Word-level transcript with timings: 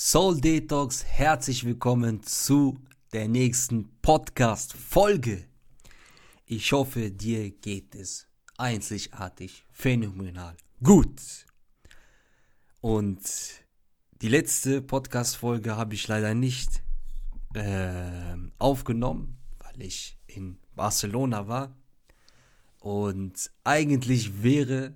Soul 0.00 0.40
Detox, 0.40 1.04
herzlich 1.04 1.64
willkommen 1.64 2.22
zu 2.22 2.78
der 3.12 3.26
nächsten 3.26 3.90
Podcast-Folge. 4.00 5.44
Ich 6.46 6.70
hoffe, 6.70 7.10
dir 7.10 7.50
geht 7.50 7.96
es 7.96 8.28
einzigartig, 8.56 9.64
phänomenal, 9.72 10.56
gut. 10.84 11.46
Und 12.80 13.20
die 14.22 14.28
letzte 14.28 14.82
Podcast-Folge 14.82 15.76
habe 15.76 15.94
ich 15.94 16.06
leider 16.06 16.32
nicht 16.32 16.80
äh, 17.54 18.36
aufgenommen, 18.60 19.36
weil 19.58 19.82
ich 19.82 20.16
in 20.28 20.60
Barcelona 20.76 21.48
war. 21.48 21.76
Und 22.78 23.50
eigentlich 23.64 24.44
wäre 24.44 24.94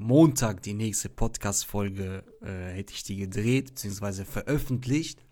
Montag 0.00 0.62
die 0.62 0.74
nächste 0.74 1.08
Podcast-Folge 1.08 2.22
äh, 2.40 2.72
hätte 2.72 2.92
ich 2.92 3.02
die 3.02 3.16
gedreht, 3.16 3.74
bzw. 3.74 4.24
veröffentlicht. 4.24 5.24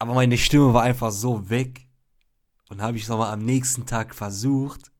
Aber 0.00 0.14
meine 0.14 0.36
Stimme 0.36 0.74
war 0.74 0.82
einfach 0.82 1.12
so 1.12 1.48
weg. 1.48 1.86
Und 2.68 2.82
habe 2.82 2.96
ich 2.96 3.04
es 3.04 3.08
nochmal 3.08 3.32
am 3.32 3.44
nächsten 3.44 3.86
Tag 3.86 4.16
versucht. 4.16 4.90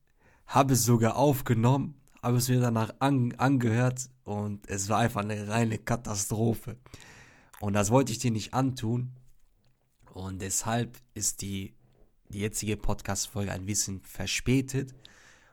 Habe 0.47 0.75
es 0.75 0.85
sogar 0.85 1.17
aufgenommen. 1.17 2.01
Habe 2.23 2.37
es 2.37 2.49
mir 2.49 2.61
danach 2.61 2.95
an, 3.01 3.33
angehört. 3.39 4.09
Und 4.23 4.71
es 4.71 4.89
war 4.89 4.99
einfach 4.99 5.23
eine 5.23 5.49
reine 5.49 5.79
Katastrophe. 5.79 6.77
Und 7.59 7.73
das 7.73 7.91
wollte 7.91 8.13
ich 8.13 8.21
dir 8.21 8.31
nicht 8.31 8.55
antun. 8.55 9.17
Und 10.13 10.41
deshalb 10.41 10.97
ist 11.15 11.43
die, 11.43 11.75
die 12.29 12.39
jetzige 12.39 12.77
Podcast-Folge 12.77 13.51
ein 13.51 13.67
bisschen 13.67 14.01
verspätet. 14.03 14.95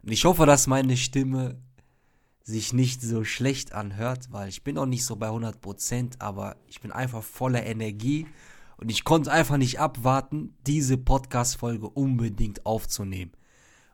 Und 0.03 0.11
ich 0.11 0.23
hoffe, 0.23 0.45
dass 0.45 0.67
meine 0.67 0.97
Stimme 0.97 1.59
sich 2.49 2.73
nicht 2.73 3.01
so 3.01 3.23
schlecht 3.23 3.73
anhört, 3.73 4.31
weil 4.31 4.49
ich 4.49 4.63
bin 4.63 4.75
noch 4.75 4.85
nicht 4.85 5.05
so 5.05 5.15
bei 5.15 5.29
100%, 5.29 6.19
aber 6.19 6.57
ich 6.67 6.81
bin 6.81 6.91
einfach 6.91 7.23
voller 7.23 7.65
Energie 7.65 8.27
und 8.77 8.89
ich 8.89 9.03
konnte 9.03 9.31
einfach 9.31 9.57
nicht 9.57 9.79
abwarten, 9.79 10.55
diese 10.65 10.97
Podcast-Folge 10.97 11.89
unbedingt 11.89 12.65
aufzunehmen. 12.65 13.31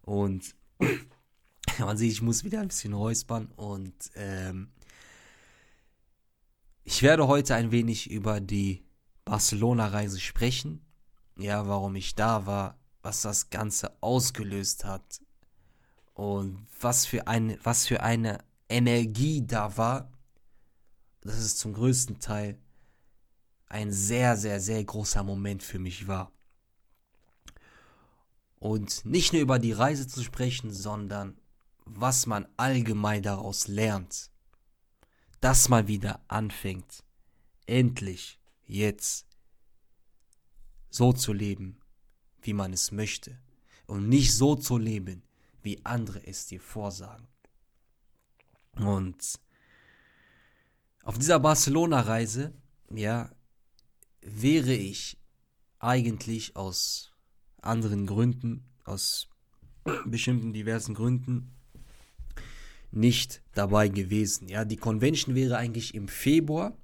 Und 0.01 0.55
man 1.79 1.97
sieht, 1.97 2.11
ich 2.11 2.21
muss 2.21 2.43
wieder 2.43 2.61
ein 2.61 2.69
bisschen 2.69 2.93
räuspern 2.93 3.47
und 3.55 3.93
ähm, 4.15 4.69
ich 6.83 7.01
werde 7.01 7.27
heute 7.27 7.55
ein 7.55 7.71
wenig 7.71 8.09
über 8.11 8.39
die 8.39 8.85
Barcelona-Reise 9.25 10.19
sprechen. 10.19 10.85
Ja, 11.37 11.67
warum 11.67 11.95
ich 11.95 12.15
da 12.15 12.45
war, 12.45 12.79
was 13.01 13.21
das 13.21 13.49
Ganze 13.49 14.01
ausgelöst 14.01 14.85
hat, 14.85 15.19
und 16.15 16.65
was 16.81 17.05
für 17.05 17.27
eine, 17.27 17.59
was 17.63 17.85
für 17.85 18.01
eine 18.01 18.39
Energie 18.67 19.45
da 19.45 19.77
war, 19.77 20.11
dass 21.21 21.35
es 21.35 21.57
zum 21.57 21.73
größten 21.73 22.19
Teil 22.19 22.57
ein 23.67 23.91
sehr, 23.91 24.37
sehr, 24.37 24.59
sehr 24.59 24.83
großer 24.83 25.23
Moment 25.23 25.61
für 25.61 25.77
mich 25.77 26.07
war. 26.07 26.31
Und 28.59 29.05
nicht 29.05 29.33
nur 29.33 29.41
über 29.41 29.59
die 29.59 29.73
Reise 29.73 30.07
zu 30.07 30.23
sprechen, 30.23 30.73
sondern 30.73 31.37
was 31.83 32.25
man 32.25 32.47
allgemein 32.57 33.21
daraus 33.21 33.67
lernt. 33.67 34.31
Dass 35.41 35.69
man 35.69 35.87
wieder 35.87 36.21
anfängt, 36.27 37.03
endlich, 37.67 38.39
jetzt, 38.65 39.27
so 40.89 41.11
zu 41.11 41.33
leben, 41.33 41.77
wie 42.41 42.53
man 42.53 42.71
es 42.71 42.91
möchte. 42.91 43.37
Und 43.85 44.07
nicht 44.07 44.33
so 44.33 44.55
zu 44.55 44.77
leben, 44.77 45.21
wie 45.65 45.83
andere 45.83 46.25
es 46.25 46.45
dir 46.45 46.61
vorsagen. 46.61 47.27
Und 48.77 49.39
auf 51.03 51.17
dieser 51.17 51.39
Barcelona-Reise, 51.39 52.53
ja, 52.89 53.31
wäre 54.21 54.73
ich 54.73 55.17
eigentlich 55.79 56.55
aus 56.55 57.11
anderen 57.61 58.05
Gründen, 58.05 58.65
aus 58.83 59.29
bestimmten 60.05 60.53
diversen 60.53 60.95
Gründen, 60.95 61.51
nicht 62.91 63.41
dabei 63.53 63.87
gewesen. 63.89 64.47
Ja, 64.47 64.65
die 64.65 64.77
Convention 64.77 65.35
wäre 65.35 65.57
eigentlich 65.57 65.93
im 65.93 66.07
Februar, 66.07 66.77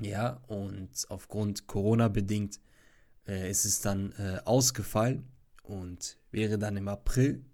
ja, 0.00 0.40
und 0.46 1.06
aufgrund 1.08 1.66
Corona 1.66 2.08
bedingt 2.08 2.60
äh, 3.26 3.50
ist 3.50 3.64
es 3.64 3.80
dann 3.80 4.12
äh, 4.12 4.40
ausgefallen 4.44 5.28
und 5.62 6.18
wäre 6.30 6.58
dann 6.58 6.76
im 6.76 6.88
April 6.88 7.44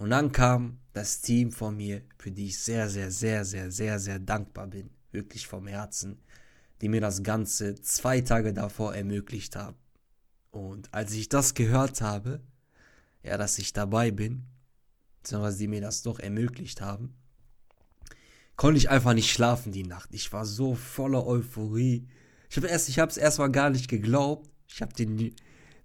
und 0.00 0.08
dann 0.08 0.32
kam 0.32 0.78
das 0.94 1.20
Team 1.20 1.52
von 1.52 1.76
mir, 1.76 2.00
für 2.16 2.30
die 2.30 2.46
ich 2.46 2.58
sehr, 2.58 2.88
sehr, 2.88 3.10
sehr, 3.10 3.44
sehr, 3.44 3.70
sehr, 3.70 3.98
sehr 3.98 4.18
dankbar 4.18 4.66
bin. 4.66 4.88
Wirklich 5.12 5.46
vom 5.46 5.66
Herzen. 5.66 6.22
Die 6.80 6.88
mir 6.88 7.02
das 7.02 7.22
Ganze 7.22 7.74
zwei 7.82 8.22
Tage 8.22 8.54
davor 8.54 8.94
ermöglicht 8.94 9.56
haben. 9.56 9.76
Und 10.52 10.88
als 10.94 11.12
ich 11.12 11.28
das 11.28 11.52
gehört 11.52 12.00
habe, 12.00 12.40
ja, 13.22 13.36
dass 13.36 13.58
ich 13.58 13.74
dabei 13.74 14.10
bin, 14.10 14.46
beziehungsweise 15.18 15.58
die 15.58 15.68
mir 15.68 15.82
das 15.82 16.00
doch 16.00 16.18
ermöglicht 16.18 16.80
haben, 16.80 17.14
konnte 18.56 18.78
ich 18.78 18.88
einfach 18.88 19.12
nicht 19.12 19.30
schlafen 19.30 19.70
die 19.70 19.84
Nacht. 19.84 20.14
Ich 20.14 20.32
war 20.32 20.46
so 20.46 20.74
voller 20.74 21.26
Euphorie. 21.26 22.08
Ich 22.48 22.56
habe 22.56 22.68
erst, 22.68 23.18
erstmal 23.18 23.50
gar 23.50 23.68
nicht 23.68 23.88
geglaubt. 23.88 24.48
Ich 24.66 24.80
habe 24.80 24.94
den, 24.94 25.34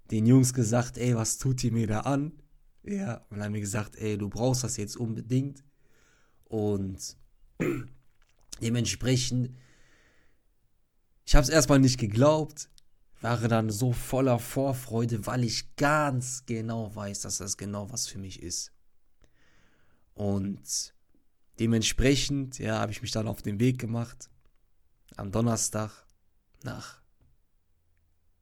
den 0.09 0.25
Jungs 0.25 0.53
gesagt, 0.53 0.97
ey, 0.97 1.17
was 1.17 1.37
tut 1.37 1.61
ihr 1.65 1.73
mir 1.73 1.87
da 1.87 1.99
an? 1.99 2.31
Ja, 2.85 3.25
und 3.29 3.41
haben 3.41 3.51
mir 3.51 3.61
gesagt, 3.61 3.95
ey, 3.95 4.17
du 4.17 4.29
brauchst 4.29 4.63
das 4.63 4.77
jetzt 4.77 4.95
unbedingt. 4.95 5.63
Und 6.45 7.17
dementsprechend, 8.61 9.57
ich 11.25 11.35
habe 11.35 11.43
es 11.43 11.49
erstmal 11.49 11.79
nicht 11.79 11.99
geglaubt, 11.99 12.69
war 13.21 13.39
dann 13.47 13.71
so 13.71 13.91
voller 13.91 14.37
Vorfreude, 14.37 15.25
weil 15.25 15.43
ich 15.43 15.75
ganz 15.77 16.45
genau 16.45 16.95
weiß, 16.95 17.21
dass 17.21 17.39
das 17.39 17.57
genau 17.57 17.91
was 17.91 18.05
für 18.07 18.19
mich 18.19 18.43
ist. 18.43 18.71
Und 20.13 20.93
dementsprechend, 21.59 22.59
ja, 22.59 22.79
habe 22.79 22.91
ich 22.91 23.01
mich 23.01 23.11
dann 23.11 23.27
auf 23.27 23.41
den 23.41 23.59
Weg 23.59 23.79
gemacht, 23.79 24.29
am 25.17 25.31
Donnerstag 25.31 26.05
nach 26.63 27.01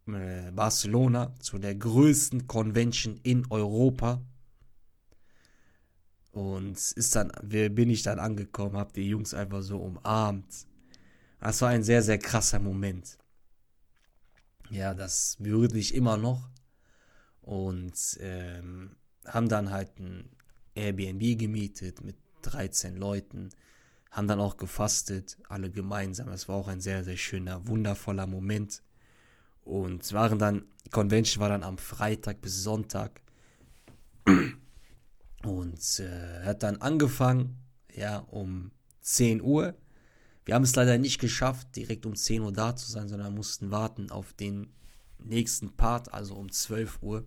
äh, 0.07 0.51
Barcelona 0.51 1.33
zu 1.39 1.59
der 1.59 1.75
größten 1.75 2.47
Convention 2.47 3.17
in 3.23 3.49
Europa. 3.49 4.21
Und 6.33 6.77
ist 6.77 7.15
dann, 7.15 7.31
bin 7.43 7.91
ich 7.91 8.01
dann 8.01 8.17
angekommen, 8.17 8.75
hab 8.75 8.91
die 8.93 9.07
Jungs 9.07 9.35
einfach 9.35 9.61
so 9.61 9.77
umarmt. 9.77 10.65
Das 11.39 11.61
war 11.61 11.69
ein 11.69 11.83
sehr, 11.83 12.01
sehr 12.01 12.17
krasser 12.17 12.59
Moment. 12.59 13.19
Ja, 14.71 14.95
das 14.95 15.37
berührt 15.39 15.73
mich 15.73 15.93
immer 15.93 16.17
noch. 16.17 16.49
Und 17.41 18.17
ähm, 18.19 18.95
haben 19.27 19.47
dann 19.47 19.69
halt 19.69 19.99
ein 19.99 20.27
Airbnb 20.73 21.37
gemietet 21.37 22.03
mit 22.03 22.15
13 22.41 22.97
Leuten. 22.97 23.49
Haben 24.09 24.27
dann 24.27 24.39
auch 24.39 24.57
gefastet, 24.57 25.37
alle 25.49 25.69
gemeinsam. 25.69 26.27
Das 26.27 26.49
war 26.49 26.55
auch 26.55 26.67
ein 26.67 26.81
sehr, 26.81 27.03
sehr 27.03 27.17
schöner, 27.17 27.67
wundervoller 27.67 28.25
Moment. 28.25 28.81
Und 29.65 30.11
waren 30.13 30.39
dann, 30.39 30.65
Convention 30.89 31.41
war 31.41 31.49
dann 31.49 31.63
am 31.63 31.77
Freitag 31.77 32.41
bis 32.41 32.63
Sonntag. 32.63 33.21
Und 35.45 35.99
äh, 35.99 36.45
hat 36.45 36.63
dann 36.63 36.77
angefangen, 36.77 37.57
ja, 37.93 38.19
um 38.19 38.71
10 39.01 39.41
Uhr. 39.41 39.75
Wir 40.45 40.55
haben 40.55 40.63
es 40.63 40.75
leider 40.75 40.97
nicht 40.97 41.19
geschafft, 41.19 41.75
direkt 41.75 42.05
um 42.05 42.15
10 42.15 42.41
Uhr 42.41 42.51
da 42.51 42.75
zu 42.75 42.89
sein, 42.89 43.07
sondern 43.07 43.35
mussten 43.35 43.71
warten 43.71 44.09
auf 44.09 44.33
den 44.33 44.73
nächsten 45.19 45.75
Part, 45.75 46.13
also 46.13 46.35
um 46.35 46.51
12 46.51 46.99
Uhr. 47.01 47.25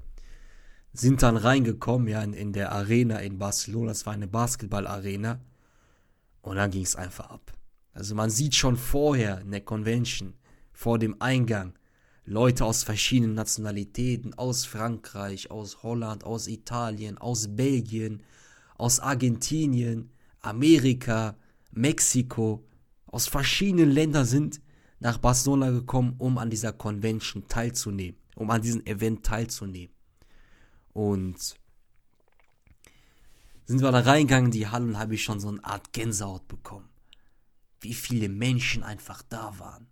Sind 0.92 1.22
dann 1.22 1.36
reingekommen, 1.36 2.08
ja, 2.08 2.22
in, 2.22 2.32
in 2.32 2.52
der 2.52 2.72
Arena 2.72 3.18
in 3.18 3.38
Barcelona. 3.38 3.88
Das 3.88 4.06
war 4.06 4.14
eine 4.14 4.28
Basketball-Arena. 4.28 5.40
Und 6.40 6.56
dann 6.56 6.70
ging 6.70 6.84
es 6.84 6.96
einfach 6.96 7.28
ab. 7.30 7.52
Also 7.92 8.14
man 8.14 8.30
sieht 8.30 8.54
schon 8.54 8.76
vorher 8.76 9.40
in 9.40 9.50
der 9.50 9.62
Convention, 9.62 10.34
vor 10.72 10.98
dem 10.98 11.20
Eingang, 11.20 11.74
Leute 12.28 12.64
aus 12.64 12.82
verschiedenen 12.82 13.34
Nationalitäten, 13.34 14.34
aus 14.34 14.64
Frankreich, 14.64 15.52
aus 15.52 15.84
Holland, 15.84 16.24
aus 16.24 16.48
Italien, 16.48 17.18
aus 17.18 17.54
Belgien, 17.54 18.20
aus 18.76 18.98
Argentinien, 18.98 20.10
Amerika, 20.40 21.36
Mexiko, 21.70 22.64
aus 23.06 23.28
verschiedenen 23.28 23.92
Ländern 23.92 24.24
sind 24.24 24.60
nach 24.98 25.18
Barcelona 25.18 25.70
gekommen, 25.70 26.16
um 26.18 26.38
an 26.38 26.50
dieser 26.50 26.72
Convention 26.72 27.46
teilzunehmen, 27.46 28.18
um 28.34 28.50
an 28.50 28.60
diesem 28.60 28.84
Event 28.86 29.24
teilzunehmen. 29.24 29.94
Und 30.92 31.54
sind 33.66 33.82
wir 33.82 33.92
da 33.92 34.00
reingegangen 34.00 34.46
in 34.46 34.50
die 34.50 34.66
Halle 34.66 34.86
und 34.86 34.98
habe 34.98 35.14
ich 35.14 35.22
schon 35.22 35.38
so 35.38 35.48
eine 35.48 35.64
Art 35.64 35.92
Gänsehaut 35.92 36.48
bekommen. 36.48 36.88
Wie 37.80 37.94
viele 37.94 38.28
Menschen 38.28 38.82
einfach 38.82 39.22
da 39.22 39.56
waren 39.60 39.86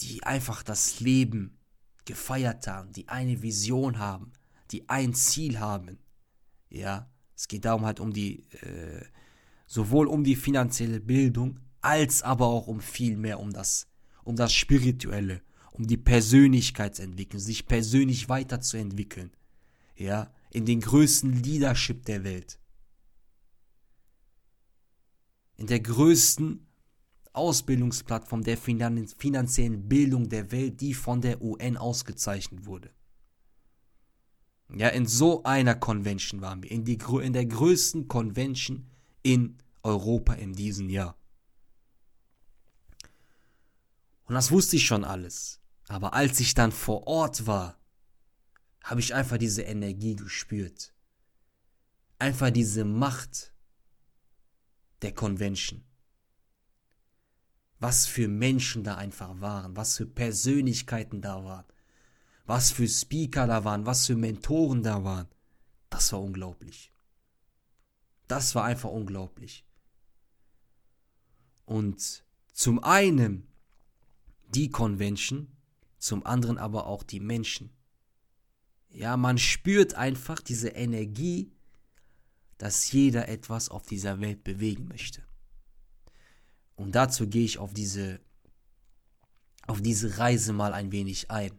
die 0.00 0.22
einfach 0.22 0.62
das 0.62 1.00
Leben 1.00 1.58
gefeiert 2.04 2.66
haben, 2.66 2.92
die 2.92 3.08
eine 3.08 3.42
Vision 3.42 3.98
haben, 3.98 4.32
die 4.70 4.88
ein 4.88 5.14
Ziel 5.14 5.58
haben. 5.58 5.98
Ja, 6.68 7.10
es 7.34 7.48
geht 7.48 7.64
darum 7.64 7.84
halt 7.84 8.00
um 8.00 8.12
die, 8.12 8.44
äh, 8.52 9.04
sowohl 9.66 10.06
um 10.06 10.24
die 10.24 10.36
finanzielle 10.36 11.00
Bildung 11.00 11.60
als 11.80 12.22
aber 12.22 12.46
auch 12.46 12.66
um 12.66 12.80
viel 12.80 13.16
mehr, 13.16 13.38
um 13.38 13.52
das, 13.52 13.86
um 14.24 14.34
das 14.34 14.52
Spirituelle, 14.52 15.42
um 15.72 15.86
die 15.86 15.96
Persönlichkeitsentwicklung, 15.96 17.40
sich 17.40 17.66
persönlich 17.66 18.28
weiterzuentwickeln. 18.28 19.30
Ja, 19.94 20.32
in 20.50 20.66
den 20.66 20.80
größten 20.80 21.42
Leadership 21.42 22.04
der 22.04 22.24
Welt. 22.24 22.58
In 25.56 25.66
der 25.66 25.80
größten 25.80 26.65
Ausbildungsplattform 27.36 28.42
der 28.42 28.56
finanziellen 28.56 29.88
Bildung 29.88 30.28
der 30.28 30.50
Welt, 30.52 30.80
die 30.80 30.94
von 30.94 31.20
der 31.20 31.42
UN 31.42 31.76
ausgezeichnet 31.76 32.66
wurde. 32.66 32.90
Ja, 34.74 34.88
in 34.88 35.06
so 35.06 35.44
einer 35.44 35.74
Convention 35.74 36.40
waren 36.40 36.62
wir, 36.62 36.70
in, 36.70 36.84
die, 36.84 36.98
in 37.22 37.32
der 37.32 37.46
größten 37.46 38.08
Convention 38.08 38.90
in 39.22 39.58
Europa 39.82 40.34
in 40.34 40.52
diesem 40.52 40.88
Jahr. 40.88 41.16
Und 44.24 44.34
das 44.34 44.50
wusste 44.50 44.76
ich 44.76 44.86
schon 44.86 45.04
alles. 45.04 45.60
Aber 45.88 46.14
als 46.14 46.40
ich 46.40 46.54
dann 46.54 46.72
vor 46.72 47.06
Ort 47.06 47.46
war, 47.46 47.78
habe 48.82 49.00
ich 49.00 49.14
einfach 49.14 49.38
diese 49.38 49.62
Energie 49.62 50.16
gespürt. 50.16 50.92
Einfach 52.18 52.50
diese 52.50 52.84
Macht 52.84 53.52
der 55.02 55.12
Convention. 55.12 55.84
Was 57.78 58.06
für 58.06 58.28
Menschen 58.28 58.84
da 58.84 58.96
einfach 58.96 59.40
waren, 59.40 59.76
was 59.76 59.96
für 59.96 60.06
Persönlichkeiten 60.06 61.20
da 61.20 61.44
waren, 61.44 61.66
was 62.46 62.70
für 62.70 62.88
Speaker 62.88 63.46
da 63.46 63.64
waren, 63.64 63.84
was 63.86 64.06
für 64.06 64.16
Mentoren 64.16 64.82
da 64.82 65.04
waren. 65.04 65.28
Das 65.90 66.12
war 66.12 66.22
unglaublich. 66.22 66.92
Das 68.28 68.54
war 68.54 68.64
einfach 68.64 68.90
unglaublich. 68.90 69.64
Und 71.64 72.24
zum 72.52 72.82
einen 72.82 73.46
die 74.54 74.70
Convention, 74.70 75.48
zum 75.98 76.24
anderen 76.24 76.58
aber 76.58 76.86
auch 76.86 77.02
die 77.02 77.20
Menschen. 77.20 77.70
Ja, 78.88 79.16
man 79.16 79.38
spürt 79.38 79.94
einfach 79.94 80.40
diese 80.40 80.68
Energie, 80.68 81.52
dass 82.58 82.90
jeder 82.92 83.28
etwas 83.28 83.68
auf 83.68 83.86
dieser 83.86 84.20
Welt 84.20 84.44
bewegen 84.44 84.88
möchte. 84.88 85.25
Und 86.76 86.94
dazu 86.94 87.28
gehe 87.28 87.44
ich 87.44 87.58
auf 87.58 87.72
diese, 87.72 88.20
auf 89.66 89.80
diese 89.80 90.18
Reise 90.18 90.52
mal 90.52 90.72
ein 90.72 90.92
wenig 90.92 91.30
ein. 91.30 91.58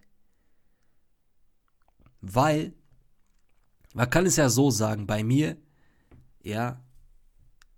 Weil, 2.21 2.73
man 3.93 4.09
kann 4.09 4.25
es 4.25 4.35
ja 4.35 4.49
so 4.49 4.71
sagen, 4.71 5.07
bei 5.07 5.23
mir, 5.23 5.57
ja, 6.41 6.83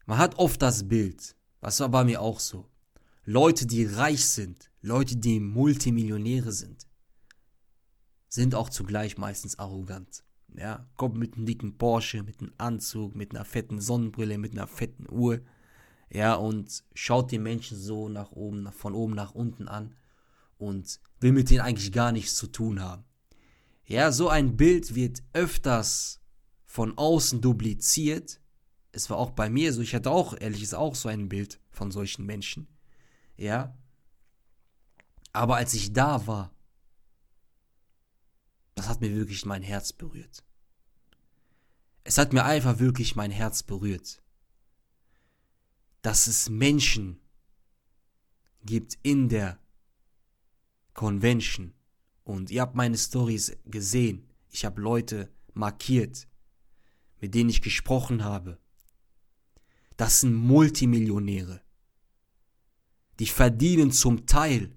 man 0.05 0.17
hat 0.17 0.37
oft 0.37 0.61
das 0.61 0.87
Bild, 0.87 1.35
was 1.61 1.79
war 1.79 1.89
bei 1.89 2.03
mir 2.03 2.21
auch 2.21 2.39
so. 2.39 2.69
Leute, 3.25 3.67
die 3.67 3.85
reich 3.85 4.25
sind, 4.25 4.71
Leute, 4.81 5.17
die 5.17 5.39
Multimillionäre 5.39 6.51
sind, 6.51 6.87
sind 8.27 8.55
auch 8.55 8.69
zugleich 8.69 9.17
meistens 9.17 9.59
arrogant. 9.59 10.23
Ja, 10.55 10.89
kommt 10.95 11.15
mit 11.15 11.35
einem 11.35 11.45
dicken 11.45 11.77
Porsche, 11.77 12.23
mit 12.23 12.39
einem 12.39 12.53
Anzug, 12.57 13.15
mit 13.15 13.35
einer 13.35 13.45
fetten 13.45 13.79
Sonnenbrille, 13.79 14.37
mit 14.37 14.53
einer 14.53 14.67
fetten 14.67 15.05
Uhr. 15.09 15.41
Ja, 16.11 16.33
und 16.35 16.83
schaut 16.95 17.31
die 17.31 17.37
Menschen 17.37 17.77
so 17.77 18.09
nach 18.09 18.31
oben, 18.31 18.71
von 18.71 18.95
oben 18.95 19.13
nach 19.13 19.35
unten 19.35 19.67
an 19.67 19.95
und 20.57 20.99
will 21.19 21.31
mit 21.31 21.49
denen 21.49 21.61
eigentlich 21.61 21.91
gar 21.91 22.11
nichts 22.11 22.35
zu 22.35 22.47
tun 22.47 22.81
haben. 22.81 23.03
Ja, 23.85 24.11
so 24.11 24.29
ein 24.29 24.57
Bild 24.57 24.95
wird 24.95 25.23
öfters 25.33 26.21
von 26.65 26.97
außen 26.97 27.41
dupliziert. 27.41 28.39
Es 28.91 29.09
war 29.09 29.17
auch 29.17 29.31
bei 29.31 29.49
mir 29.49 29.73
so, 29.73 29.81
ich 29.81 29.95
hatte 29.95 30.11
auch, 30.11 30.35
ehrlich 30.39 30.61
gesagt, 30.61 30.81
auch 30.81 30.95
so 30.95 31.09
ein 31.09 31.29
Bild 31.29 31.59
von 31.71 31.91
solchen 31.91 32.25
Menschen. 32.25 32.67
Ja. 33.37 33.75
Aber 35.31 35.55
als 35.55 35.73
ich 35.73 35.93
da 35.93 36.25
war, 36.27 36.53
das 38.75 38.87
hat 38.87 39.01
mir 39.01 39.15
wirklich 39.15 39.45
mein 39.45 39.61
Herz 39.61 39.93
berührt. 39.93 40.43
Es 42.03 42.17
hat 42.17 42.33
mir 42.33 42.45
einfach 42.45 42.79
wirklich 42.79 43.15
mein 43.15 43.31
Herz 43.31 43.63
berührt, 43.63 44.21
dass 46.01 46.27
es 46.27 46.49
Menschen 46.49 47.19
gibt 48.63 48.97
in 49.03 49.29
der 49.29 49.59
Convention. 50.93 51.73
Und 52.23 52.51
ihr 52.51 52.61
habt 52.61 52.75
meine 52.75 52.97
Stories 52.97 53.57
gesehen. 53.65 54.27
Ich 54.49 54.65
habe 54.65 54.81
Leute 54.81 55.31
markiert, 55.53 56.27
mit 57.19 57.33
denen 57.33 57.49
ich 57.49 57.61
gesprochen 57.61 58.23
habe. 58.23 58.59
Das 59.97 60.21
sind 60.21 60.33
Multimillionäre. 60.33 61.61
Die 63.19 63.25
verdienen 63.25 63.91
zum 63.91 64.25
Teil 64.25 64.71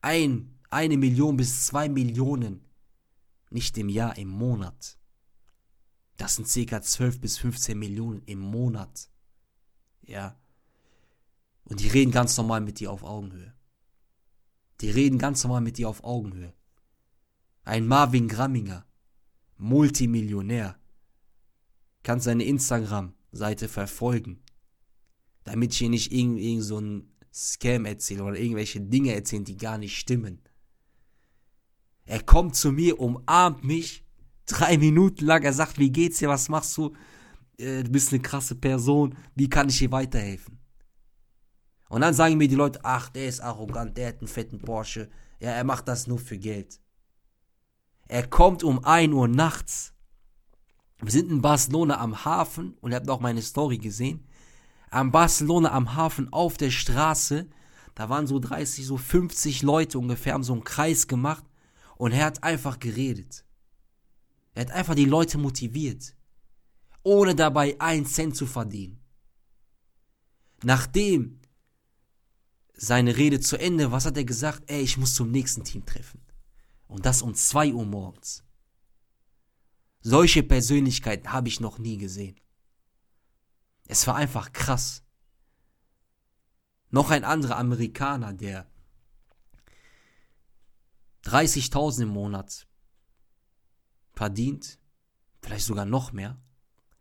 ein 0.00 0.58
eine 0.70 0.96
Million 0.96 1.36
bis 1.36 1.66
zwei 1.66 1.88
Millionen, 1.88 2.64
nicht 3.50 3.78
im 3.78 3.88
Jahr, 3.88 4.16
im 4.18 4.28
Monat. 4.28 4.98
Das 6.16 6.36
sind 6.36 6.48
circa 6.48 6.82
12 6.82 7.20
bis 7.20 7.38
15 7.38 7.78
Millionen 7.78 8.22
im 8.26 8.40
Monat. 8.40 9.08
Ja. 10.08 10.36
Und 11.64 11.80
die 11.80 11.88
reden 11.88 12.10
ganz 12.10 12.36
normal 12.36 12.62
mit 12.62 12.80
dir 12.80 12.90
auf 12.90 13.04
Augenhöhe. 13.04 13.54
Die 14.80 14.90
reden 14.90 15.18
ganz 15.18 15.44
normal 15.44 15.60
mit 15.60 15.76
dir 15.78 15.88
auf 15.88 16.02
Augenhöhe. 16.02 16.54
Ein 17.64 17.86
Marvin 17.86 18.26
Gramminger, 18.26 18.86
Multimillionär, 19.58 20.76
kann 22.02 22.20
seine 22.20 22.44
Instagram-Seite 22.44 23.68
verfolgen, 23.68 24.42
damit 25.44 25.72
ich 25.72 25.78
hier 25.78 25.90
nicht 25.90 26.10
irgend, 26.10 26.38
irgend 26.38 26.62
so 26.62 26.80
ein 26.80 27.12
Scam 27.34 27.84
erzähle 27.84 28.24
oder 28.24 28.38
irgendwelche 28.38 28.80
Dinge 28.80 29.14
erzählen, 29.14 29.44
die 29.44 29.58
gar 29.58 29.76
nicht 29.76 29.98
stimmen. 29.98 30.40
Er 32.06 32.22
kommt 32.22 32.56
zu 32.56 32.72
mir, 32.72 32.98
umarmt 32.98 33.64
mich, 33.64 34.06
drei 34.46 34.78
Minuten 34.78 35.26
lang, 35.26 35.42
er 35.42 35.52
sagt, 35.52 35.78
wie 35.78 35.90
geht's 35.90 36.18
dir, 36.18 36.28
was 36.30 36.48
machst 36.48 36.74
du? 36.78 36.94
Äh, 37.58 37.82
du 37.82 37.90
bist 37.90 38.12
eine 38.12 38.22
krasse 38.22 38.54
Person, 38.54 39.16
wie 39.34 39.48
kann 39.48 39.68
ich 39.68 39.78
dir 39.78 39.90
weiterhelfen? 39.92 40.58
Und 41.88 42.02
dann 42.02 42.14
sagen 42.14 42.36
mir 42.36 42.48
die 42.48 42.54
Leute, 42.54 42.80
ach, 42.82 43.08
der 43.08 43.26
ist 43.26 43.40
arrogant, 43.40 43.96
der 43.96 44.08
hat 44.08 44.18
einen 44.18 44.28
fetten 44.28 44.58
Porsche, 44.58 45.08
ja, 45.40 45.50
er 45.50 45.64
macht 45.64 45.88
das 45.88 46.06
nur 46.06 46.18
für 46.18 46.38
Geld. 46.38 46.80
Er 48.08 48.26
kommt 48.26 48.62
um 48.62 48.84
1 48.84 49.12
Uhr 49.12 49.28
nachts. 49.28 49.94
Wir 51.00 51.12
sind 51.12 51.30
in 51.30 51.42
Barcelona 51.42 51.98
am 51.98 52.24
Hafen 52.24 52.74
und 52.80 52.90
ihr 52.90 52.96
habt 52.96 53.08
auch 53.08 53.20
meine 53.20 53.42
Story 53.42 53.78
gesehen. 53.78 54.26
Am 54.90 55.12
Barcelona 55.12 55.72
am 55.72 55.94
Hafen 55.94 56.32
auf 56.32 56.56
der 56.56 56.70
Straße, 56.70 57.46
da 57.94 58.08
waren 58.08 58.26
so 58.26 58.38
30, 58.38 58.86
so 58.86 58.96
50 58.96 59.62
Leute 59.62 59.98
ungefähr, 59.98 60.34
haben 60.34 60.42
so 60.42 60.54
einen 60.54 60.64
Kreis 60.64 61.06
gemacht 61.06 61.44
und 61.96 62.12
er 62.12 62.24
hat 62.24 62.42
einfach 62.42 62.78
geredet. 62.78 63.44
Er 64.54 64.62
hat 64.62 64.70
einfach 64.72 64.94
die 64.94 65.04
Leute 65.04 65.38
motiviert, 65.38 66.14
ohne 67.08 67.34
dabei 67.34 67.80
einen 67.80 68.04
Cent 68.04 68.36
zu 68.36 68.44
verdienen. 68.44 69.02
Nachdem 70.62 71.40
seine 72.74 73.16
Rede 73.16 73.40
zu 73.40 73.56
Ende, 73.56 73.90
was 73.90 74.04
hat 74.04 74.18
er 74.18 74.24
gesagt? 74.24 74.70
Ey, 74.70 74.82
ich 74.82 74.98
muss 74.98 75.14
zum 75.14 75.30
nächsten 75.30 75.64
Team 75.64 75.86
treffen. 75.86 76.20
Und 76.86 77.06
das 77.06 77.22
um 77.22 77.34
2 77.34 77.72
Uhr 77.72 77.86
morgens. 77.86 78.44
Solche 80.00 80.42
Persönlichkeiten 80.42 81.32
habe 81.32 81.48
ich 81.48 81.60
noch 81.60 81.78
nie 81.78 81.96
gesehen. 81.96 82.38
Es 83.86 84.06
war 84.06 84.16
einfach 84.16 84.52
krass. 84.52 85.02
Noch 86.90 87.10
ein 87.10 87.24
anderer 87.24 87.56
Amerikaner, 87.56 88.34
der 88.34 88.70
30.000 91.24 92.02
im 92.02 92.08
Monat 92.08 92.68
verdient, 94.12 94.78
vielleicht 95.40 95.64
sogar 95.64 95.86
noch 95.86 96.12
mehr. 96.12 96.38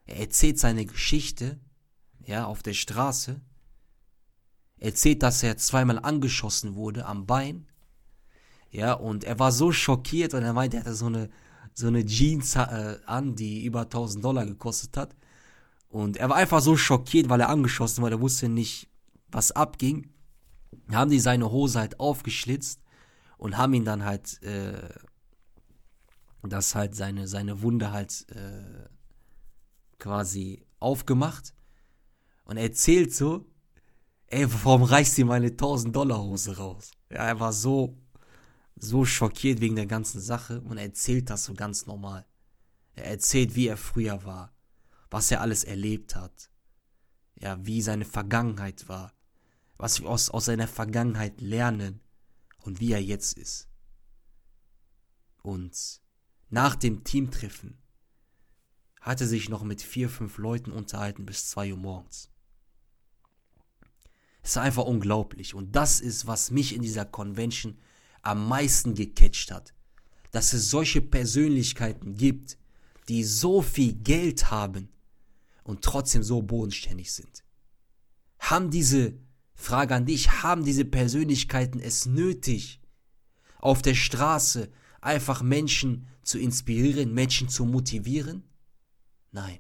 Er 0.08 0.22
erzählt 0.22 0.58
seine 0.58 0.86
Geschichte, 0.86 1.60
ja, 2.26 2.46
auf 2.46 2.64
der 2.64 2.74
Straße. 2.74 3.42
Er 4.78 4.88
erzählt, 4.88 5.22
dass 5.22 5.44
er 5.44 5.58
zweimal 5.58 6.00
angeschossen 6.00 6.76
wurde 6.76 7.06
am 7.06 7.26
Bein. 7.26 7.68
Ja, 8.72 8.94
und 8.94 9.24
er 9.24 9.38
war 9.40 9.52
so 9.52 9.72
schockiert 9.72 10.34
und 10.34 10.44
er 10.44 10.54
meinte, 10.54 10.78
er 10.78 10.82
hatte 10.82 10.96
so 10.96 11.08
eine, 11.08 11.30
so 11.74 11.88
eine 11.88 12.06
Jeans 12.06 12.56
äh, 12.56 12.98
an, 13.06 13.36
die 13.36 13.64
über 13.66 13.82
1000 13.82 14.24
Dollar 14.24 14.46
gekostet 14.46 14.98
hat. 14.98 15.16
Und 15.90 16.18
er 16.18 16.30
war 16.30 16.38
einfach 16.38 16.62
so 16.62 16.76
schockiert, 16.76 17.30
weil 17.30 17.42
er 17.42 17.50
angeschossen 17.50 18.02
war, 18.02 18.12
er 18.12 18.22
wusste 18.22 18.50
nicht, 18.50 18.90
was 19.30 19.52
abging. 19.52 20.10
Haben 20.92 21.12
die 21.12 21.20
seine 21.20 21.52
Hose 21.52 21.80
halt 21.80 22.00
aufgeschlitzt 22.00 22.82
und 23.38 23.58
haben 23.58 23.74
ihn 23.74 23.86
dann 23.86 24.06
halt, 24.06 24.42
äh, 24.44 24.90
das 26.44 26.76
halt 26.76 26.96
seine, 26.96 27.28
seine 27.28 27.62
Wunde 27.62 27.92
halt 27.92 28.26
äh, 28.32 28.88
quasi 30.00 30.66
aufgemacht. 30.80 31.54
Und 32.44 32.58
er 32.58 32.63
erzählt 32.63 33.13
so, 33.13 33.46
ey, 34.27 34.48
warum 34.63 34.84
reißt 34.84 35.18
ihr 35.18 35.25
meine 35.25 35.48
1000 35.48 35.96
Dollar 35.96 36.22
Hose 36.22 36.58
raus? 36.58 36.92
Ja, 37.10 37.25
er 37.25 37.39
war 37.39 37.54
so, 37.54 37.98
so 38.75 39.06
schockiert 39.06 39.60
wegen 39.62 39.75
der 39.75 39.88
ganzen 39.88 40.22
Sache 40.22 40.62
und 40.62 40.77
er 40.77 40.86
erzählt 40.86 41.30
das 41.30 41.46
so 41.46 41.54
ganz 41.54 41.86
normal. 41.86 42.25
Er 42.94 43.06
erzählt, 43.06 43.56
wie 43.56 43.68
er 43.68 43.77
früher 43.77 44.24
war, 44.24 44.54
was 45.10 45.32
er 45.32 45.42
alles 45.42 45.63
erlebt 45.63 46.16
hat, 46.16 46.50
ja, 47.36 47.63
wie 47.66 47.82
seine 47.82 48.06
Vergangenheit 48.06 48.88
war. 48.89 49.13
was 49.77 50.01
wir 50.01 50.10
aus, 50.10 50.30
aus 50.30 50.46
seiner 50.46 50.68
Vergangenheit 50.68 51.39
lernen 51.42 52.01
und 52.63 52.80
wie 52.80 52.92
er 52.92 53.01
jetzt 53.01 53.38
ist. 53.38 53.68
Und 55.44 56.01
nach 56.50 56.75
dem 56.75 57.04
Teamtreffen 57.04 57.77
hat 59.08 59.22
er 59.22 59.28
sich 59.28 59.48
noch 59.48 59.64
mit 59.64 59.82
vier, 59.82 60.10
fünf 60.10 60.38
Leuten 60.38 60.72
unterhalten 60.72 61.26
bis 61.26 61.50
zwei 61.50 61.72
Uhr 61.72 61.78
morgens. 61.78 62.30
Es 64.44 64.52
ist 64.52 64.58
einfach 64.58 64.84
unglaublich. 64.84 65.54
Und 65.54 65.78
das 65.78 66.02
ist, 66.02 66.28
was 66.28 66.52
mich 66.52 66.76
in 66.76 66.82
dieser 66.82 67.06
Convention 67.06 67.78
am 68.22 68.50
meisten 68.50 68.96
gecatcht 68.96 69.52
hat. 69.52 69.74
Dass 70.32 70.52
es 70.52 70.70
solche 70.70 71.02
Persönlichkeiten 71.02 72.16
gibt, 72.16 72.58
die 73.08 73.24
so 73.24 73.62
viel 73.62 73.94
Geld 73.94 74.52
haben 74.52 74.90
und 75.64 75.84
trotzdem 75.84 76.22
so 76.22 76.42
bodenständig 76.42 77.14
sind. 77.14 77.46
Haben 78.40 78.70
diese, 78.70 79.18
Frage 79.56 79.96
an 79.96 80.06
dich, 80.06 80.44
haben 80.44 80.66
diese 80.66 80.84
Persönlichkeiten 80.84 81.80
es 81.80 82.06
nötig, 82.06 82.82
auf 83.60 83.82
der 83.82 83.96
Straße 83.96 84.70
einfach 85.00 85.42
Menschen 85.42 86.08
zu 86.24 86.38
inspirieren, 86.40 87.14
Menschen 87.14 87.48
zu 87.48 87.64
motivieren? 87.64 88.44
Nein. 89.38 89.60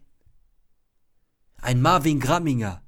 Ein 1.57 1.83
Marvin 1.83 2.19
Gramminger, 2.19 2.81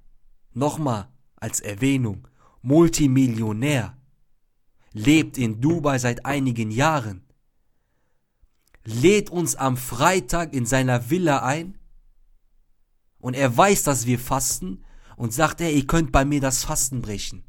nochmal 0.53 1.07
als 1.35 1.59
Erwähnung, 1.59 2.27
Multimillionär, 2.63 3.95
lebt 4.93 5.37
in 5.37 5.61
Dubai 5.61 5.99
seit 5.99 6.25
einigen 6.25 6.71
Jahren, 6.71 7.27
lädt 8.85 9.29
uns 9.29 9.55
am 9.55 9.77
Freitag 9.77 10.51
in 10.51 10.65
seiner 10.65 11.11
Villa 11.11 11.43
ein 11.43 11.77
und 13.19 13.35
er 13.35 13.55
weiß, 13.55 13.83
dass 13.83 14.07
wir 14.07 14.17
fasten 14.17 14.83
und 15.15 15.31
sagt, 15.31 15.61
ey, 15.61 15.71
ihr 15.75 15.85
könnt 15.85 16.11
bei 16.11 16.25
mir 16.25 16.41
das 16.41 16.63
Fasten 16.63 17.03
brechen. 17.03 17.43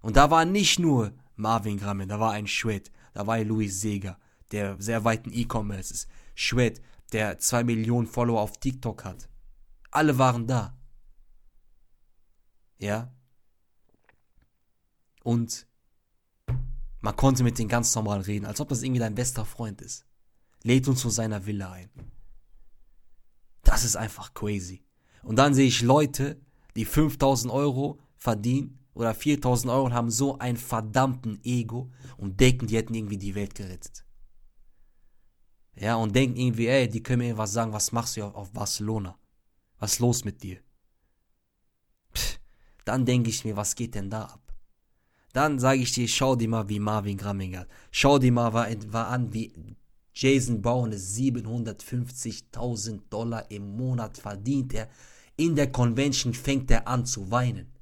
Und 0.00 0.16
da 0.16 0.30
war 0.30 0.46
nicht 0.46 0.78
nur 0.78 1.12
Marvin 1.36 1.76
Gramme, 1.76 2.06
da 2.06 2.18
war 2.18 2.32
ein 2.32 2.46
Schwed, 2.46 2.90
da 3.12 3.26
war 3.26 3.38
Louis 3.44 3.82
Seger, 3.82 4.18
der 4.50 4.80
sehr 4.80 5.04
weit 5.04 5.26
in 5.26 5.34
E-Commerce 5.34 5.92
ist, 5.92 6.08
Schwed, 6.34 6.80
der 7.12 7.38
zwei 7.38 7.64
Millionen 7.64 8.06
Follower 8.06 8.40
auf 8.40 8.58
TikTok 8.58 9.04
hat. 9.04 9.28
Alle 9.90 10.18
waren 10.18 10.46
da. 10.46 10.76
Ja. 12.78 13.14
Und 15.22 15.66
man 17.00 17.16
konnte 17.16 17.44
mit 17.44 17.58
denen 17.58 17.68
ganz 17.68 17.94
normal 17.94 18.20
reden, 18.22 18.46
als 18.46 18.60
ob 18.60 18.68
das 18.68 18.82
irgendwie 18.82 19.00
dein 19.00 19.14
bester 19.14 19.44
Freund 19.44 19.80
ist. 19.80 20.06
Lädt 20.62 20.88
uns 20.88 21.00
zu 21.00 21.10
seiner 21.10 21.46
Villa 21.46 21.72
ein. 21.72 21.90
Das 23.62 23.84
ist 23.84 23.96
einfach 23.96 24.34
crazy. 24.34 24.84
Und 25.22 25.36
dann 25.36 25.54
sehe 25.54 25.66
ich 25.66 25.82
Leute, 25.82 26.40
die 26.76 26.84
5000 26.84 27.52
Euro 27.52 28.00
verdienen 28.16 28.78
oder 28.94 29.14
4000 29.14 29.72
Euro 29.72 29.86
und 29.86 29.94
haben 29.94 30.10
so 30.10 30.38
einen 30.38 30.56
verdammten 30.56 31.40
Ego 31.44 31.90
und 32.16 32.40
denken, 32.40 32.66
die 32.66 32.76
hätten 32.76 32.94
irgendwie 32.94 33.18
die 33.18 33.34
Welt 33.34 33.54
gerettet. 33.54 34.01
Ja, 35.74 35.96
und 35.96 36.14
denken 36.14 36.36
irgendwie, 36.36 36.68
ey, 36.68 36.88
die 36.88 37.02
können 37.02 37.26
mir 37.26 37.38
was 37.38 37.52
sagen, 37.52 37.72
was 37.72 37.92
machst 37.92 38.16
du 38.16 38.24
auf, 38.24 38.34
auf 38.34 38.52
Barcelona? 38.52 39.18
Was 39.78 39.94
ist 39.94 40.00
los 40.00 40.24
mit 40.24 40.42
dir? 40.42 40.58
Pff, 42.14 42.38
dann 42.84 43.06
denke 43.06 43.30
ich 43.30 43.44
mir, 43.44 43.56
was 43.56 43.74
geht 43.74 43.94
denn 43.94 44.10
da 44.10 44.24
ab? 44.24 44.40
Dann 45.32 45.58
sage 45.58 45.80
ich 45.80 45.92
dir, 45.92 46.06
schau 46.08 46.36
dir 46.36 46.48
mal, 46.48 46.68
wie 46.68 46.78
Marvin 46.78 47.16
Gramminger, 47.16 47.66
schau 47.90 48.18
dir 48.18 48.32
mal 48.32 48.52
war, 48.52 48.68
war 48.92 49.08
an, 49.08 49.32
wie 49.32 49.50
Jason 50.14 50.60
Bourne 50.60 50.96
750.000 50.96 53.08
Dollar 53.08 53.50
im 53.50 53.74
Monat 53.76 54.18
verdient. 54.18 54.74
Er 54.74 54.90
in 55.36 55.56
der 55.56 55.72
Convention 55.72 56.34
fängt 56.34 56.70
er 56.70 56.86
an 56.86 57.06
zu 57.06 57.30
weinen. 57.30 57.72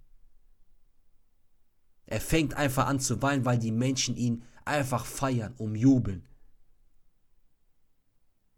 Er 2.06 2.20
fängt 2.20 2.54
einfach 2.54 2.86
an 2.86 3.00
zu 3.00 3.20
weinen, 3.22 3.44
weil 3.44 3.58
die 3.58 3.72
Menschen 3.72 4.16
ihn 4.16 4.44
einfach 4.64 5.04
feiern, 5.04 5.54
umjubeln. 5.58 6.28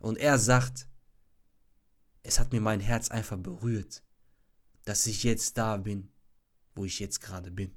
Und 0.03 0.19
er 0.19 0.37
sagt, 0.37 0.89
es 2.25 2.41
hat 2.41 2.51
mir 2.51 2.61
mein 2.61 2.81
Herz 2.81 3.09
einfach 3.13 3.39
berührt, 3.39 4.03
dass 4.85 5.07
ich 5.07 5.23
jetzt 5.23 5.57
da 5.59 5.77
bin, 5.77 6.11
wo 6.75 6.85
ich 6.85 6.99
jetzt 6.99 7.21
gerade 7.21 7.53
bin. 7.53 7.73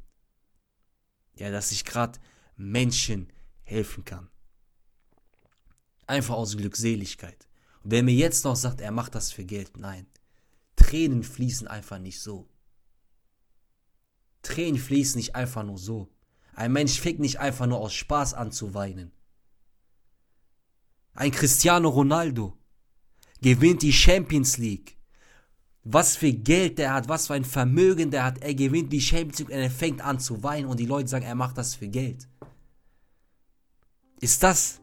Ja, 1.35 1.51
dass 1.51 1.71
ich 1.71 1.85
gerade 1.85 2.19
Menschen 2.55 3.31
helfen 3.61 4.05
kann. 4.05 4.27
Einfach 6.07 6.33
aus 6.33 6.57
Glückseligkeit. 6.57 7.47
Und 7.83 7.91
wer 7.91 8.01
mir 8.01 8.15
jetzt 8.15 8.43
noch 8.43 8.55
sagt, 8.55 8.81
er 8.81 8.91
macht 8.91 9.13
das 9.13 9.31
für 9.31 9.45
Geld, 9.45 9.77
nein. 9.77 10.07
Tränen 10.75 11.21
fließen 11.21 11.67
einfach 11.67 11.99
nicht 11.99 12.19
so. 12.19 12.49
Tränen 14.41 14.79
fließen 14.79 15.19
nicht 15.19 15.35
einfach 15.35 15.61
nur 15.61 15.77
so. 15.77 16.11
Ein 16.55 16.73
Mensch 16.73 16.99
fängt 16.99 17.19
nicht 17.19 17.39
einfach 17.39 17.67
nur 17.67 17.77
aus 17.77 17.93
Spaß 17.93 18.33
an 18.33 18.51
zu 18.51 18.73
weinen. 18.73 19.11
Ein 21.15 21.31
Cristiano 21.31 21.89
Ronaldo 21.89 22.57
gewinnt 23.41 23.81
die 23.81 23.93
Champions 23.93 24.57
League. 24.57 24.97
Was 25.83 26.15
für 26.15 26.31
Geld 26.31 26.77
der 26.77 26.93
hat, 26.93 27.09
was 27.09 27.27
für 27.27 27.33
ein 27.35 27.45
Vermögen 27.45 28.11
der 28.11 28.23
hat. 28.23 28.39
Er 28.39 28.53
gewinnt 28.53 28.91
die 28.91 29.01
Champions 29.01 29.39
League 29.39 29.49
und 29.49 29.55
er 29.55 29.71
fängt 29.71 30.01
an 30.01 30.19
zu 30.19 30.43
weinen 30.43 30.67
und 30.67 30.79
die 30.79 30.85
Leute 30.85 31.07
sagen, 31.07 31.25
er 31.25 31.35
macht 31.35 31.57
das 31.57 31.75
für 31.75 31.87
Geld. 31.87 32.27
Ist 34.19 34.43
das, 34.43 34.81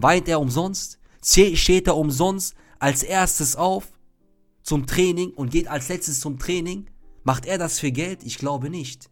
weint 0.00 0.28
er 0.28 0.40
umsonst? 0.40 0.98
Steht 1.22 1.86
er 1.86 1.96
umsonst 1.96 2.54
als 2.78 3.02
erstes 3.02 3.56
auf? 3.56 3.92
zum 4.62 4.86
Training 4.86 5.32
und 5.32 5.50
geht 5.50 5.68
als 5.68 5.88
letztes 5.88 6.20
zum 6.20 6.38
Training, 6.38 6.86
macht 7.24 7.46
er 7.46 7.58
das 7.58 7.78
für 7.78 7.90
Geld? 7.90 8.22
Ich 8.22 8.38
glaube 8.38 8.70
nicht. 8.70 9.10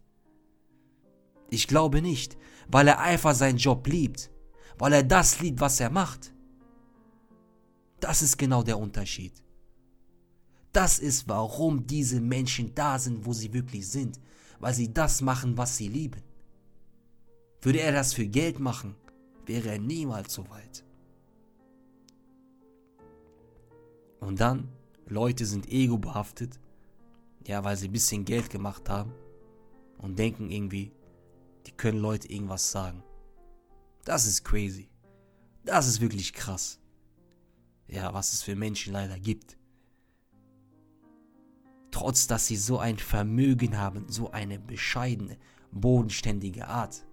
Ich 1.49 1.67
glaube 1.67 2.01
nicht, 2.01 2.37
weil 2.67 2.87
er 2.87 2.99
einfach 2.99 3.33
seinen 3.35 3.57
Job 3.57 3.87
liebt, 3.87 4.31
weil 4.77 4.93
er 4.93 5.03
das 5.03 5.39
liebt, 5.39 5.59
was 5.59 5.79
er 5.79 5.89
macht. 5.89 6.33
Das 7.99 8.21
ist 8.21 8.37
genau 8.37 8.63
der 8.63 8.77
Unterschied. 8.77 9.33
Das 10.71 10.99
ist, 10.99 11.27
warum 11.27 11.87
diese 11.87 12.21
Menschen 12.21 12.73
da 12.75 12.99
sind, 12.99 13.25
wo 13.25 13.33
sie 13.33 13.53
wirklich 13.53 13.87
sind, 13.87 14.19
weil 14.59 14.73
sie 14.73 14.93
das 14.93 15.21
machen, 15.21 15.57
was 15.57 15.77
sie 15.77 15.87
lieben. 15.87 16.21
Würde 17.61 17.81
er 17.81 17.91
das 17.91 18.13
für 18.13 18.27
Geld 18.27 18.59
machen, 18.59 18.95
wäre 19.45 19.69
er 19.69 19.79
niemals 19.79 20.33
so 20.33 20.47
weit. 20.49 20.83
Und 24.19 24.39
dann 24.39 24.69
Leute 25.07 25.45
sind 25.45 25.67
ego-behaftet, 25.67 26.59
ja, 27.47 27.63
weil 27.63 27.75
sie 27.77 27.87
ein 27.87 27.91
bisschen 27.91 28.25
Geld 28.25 28.49
gemacht 28.49 28.87
haben 28.89 29.11
und 29.97 30.19
denken 30.19 30.51
irgendwie, 30.51 30.91
die 31.65 31.71
können 31.71 31.99
Leute 31.99 32.31
irgendwas 32.31 32.71
sagen. 32.71 33.03
Das 34.05 34.25
ist 34.25 34.43
crazy. 34.43 34.89
Das 35.63 35.87
ist 35.87 35.99
wirklich 35.99 36.33
krass. 36.33 36.79
Ja, 37.89 38.13
was 38.13 38.33
es 38.33 38.43
für 38.43 38.55
Menschen 38.55 38.93
leider 38.93 39.19
gibt. 39.19 39.57
Trotz 41.91 42.27
dass 42.27 42.47
sie 42.47 42.55
so 42.55 42.77
ein 42.77 42.97
Vermögen 42.97 43.77
haben, 43.77 44.05
so 44.09 44.31
eine 44.31 44.59
bescheidene, 44.59 45.37
bodenständige 45.71 46.67
Art, 46.67 47.03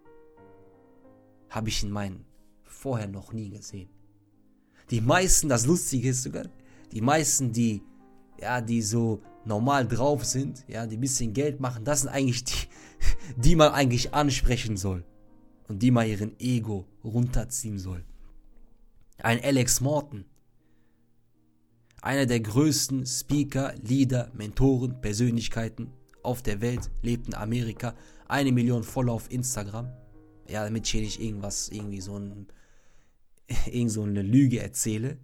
habe 1.48 1.68
ich 1.70 1.82
in 1.82 1.90
meinen 1.90 2.26
vorher 2.62 3.08
noch 3.08 3.32
nie 3.32 3.50
gesehen. 3.50 3.88
Die 4.90 5.00
meisten, 5.00 5.48
das 5.48 5.66
Lustige 5.66 6.10
ist 6.10 6.22
sogar, 6.22 6.46
die 6.92 7.00
meisten, 7.00 7.52
die, 7.52 7.82
ja, 8.40 8.60
die 8.60 8.82
so 8.82 9.22
normal 9.44 9.88
drauf 9.88 10.24
sind, 10.24 10.64
ja, 10.68 10.86
die 10.86 10.96
ein 10.96 11.00
bisschen 11.00 11.32
Geld 11.32 11.60
machen, 11.60 11.84
das 11.84 12.02
sind 12.02 12.10
eigentlich 12.10 12.44
die, 12.44 12.68
die 13.36 13.56
man 13.56 13.72
eigentlich 13.72 14.14
ansprechen 14.14 14.76
soll. 14.76 15.04
Und 15.68 15.82
die 15.82 15.90
mal 15.90 16.06
ihren 16.06 16.38
Ego 16.38 16.86
runterziehen 17.02 17.80
soll. 17.80 18.04
Ein 19.18 19.42
Alex 19.42 19.80
Morton. 19.80 20.24
Einer 22.06 22.26
der 22.26 22.38
größten 22.38 23.04
Speaker, 23.04 23.74
Leader, 23.82 24.30
Mentoren, 24.32 25.00
Persönlichkeiten 25.00 25.92
auf 26.22 26.40
der 26.40 26.60
Welt, 26.60 26.88
lebt 27.02 27.26
in 27.26 27.34
Amerika. 27.34 27.96
Eine 28.28 28.52
Million 28.52 28.84
Follower 28.84 29.16
auf 29.16 29.28
Instagram. 29.28 29.92
Ja, 30.48 30.62
damit 30.62 30.86
ich 30.86 30.92
hier 30.92 31.00
nicht 31.00 31.20
irgendwas, 31.20 31.68
irgendwie 31.68 32.00
so, 32.00 32.16
ein, 32.16 32.46
irgend 33.66 33.90
so 33.90 34.04
eine 34.04 34.22
Lüge 34.22 34.60
erzähle 34.60 35.18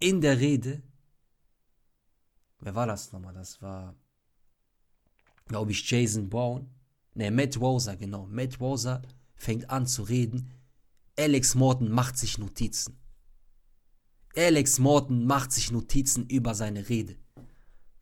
in 0.00 0.20
der 0.20 0.40
Rede, 0.40 0.82
wer 2.58 2.74
war 2.74 2.88
das 2.88 3.12
nochmal? 3.12 3.34
Das 3.34 3.62
war, 3.62 3.94
glaube 5.46 5.70
ich, 5.70 5.88
Jason 5.88 6.28
Brown. 6.28 6.68
Ne, 7.14 7.30
Matt 7.30 7.60
Rosa, 7.60 7.94
genau. 7.94 8.26
Matt 8.26 8.58
Rosa 8.58 9.02
fängt 9.36 9.70
an 9.70 9.86
zu 9.86 10.02
reden. 10.02 10.50
Alex 11.16 11.54
Morton 11.54 11.92
macht 11.92 12.18
sich 12.18 12.38
Notizen. 12.38 12.98
Alex 14.38 14.78
Morton 14.78 15.26
macht 15.26 15.52
sich 15.52 15.70
Notizen 15.70 16.26
über 16.26 16.54
seine 16.54 16.88
Rede. 16.88 17.16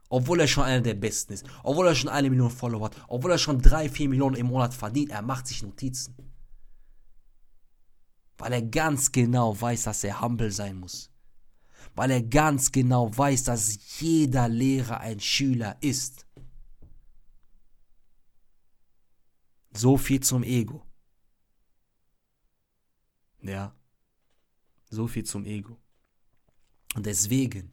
Obwohl 0.09 0.41
er 0.41 0.47
schon 0.47 0.65
einer 0.65 0.83
der 0.83 0.95
Besten 0.95 1.33
ist. 1.33 1.47
Obwohl 1.65 1.89
er 1.89 1.95
schon 1.95 2.11
eine 2.11 2.31
Million 2.31 2.51
Follower 2.51 2.87
hat. 2.87 2.97
Obwohl 3.09 3.33
er 3.33 3.39
schon 3.39 3.61
drei, 3.61 3.89
vier 3.89 4.09
Millionen 4.09 4.37
im 4.37 4.47
Monat 4.47 4.75
verdient. 4.75 5.11
Er 5.11 5.23
macht 5.23 5.47
sich 5.47 5.63
Notizen. 5.63 6.15
Weil 8.39 8.53
er 8.53 8.63
ganz 8.63 9.11
genau 9.11 9.59
weiß, 9.61 9.85
dass 9.85 10.05
er 10.05 10.21
humble 10.21 10.53
sein 10.53 10.79
muss 10.79 11.11
weil 11.97 12.11
er 12.11 12.23
ganz 12.23 12.71
genau 12.71 13.17
weiß, 13.17 13.45
dass 13.45 14.01
jeder 14.01 14.49
Lehrer 14.49 15.01
ein 15.01 15.19
Schüler 15.19 15.77
ist. 15.81 16.27
So 19.73 19.97
viel 19.97 20.21
zum 20.21 20.43
Ego. 20.43 20.85
Ja, 23.41 23.75
so 24.91 25.07
viel 25.07 25.25
zum 25.25 25.45
Ego. 25.45 25.79
Und 26.97 27.05
deswegen, 27.05 27.73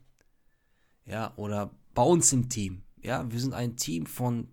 ja, 1.06 1.34
oder 1.38 1.74
bei 1.94 2.04
uns 2.04 2.34
im 2.34 2.50
Team, 2.50 2.84
ja, 3.02 3.32
wir 3.32 3.40
sind 3.40 3.54
ein 3.54 3.78
Team 3.78 4.06
von, 4.06 4.50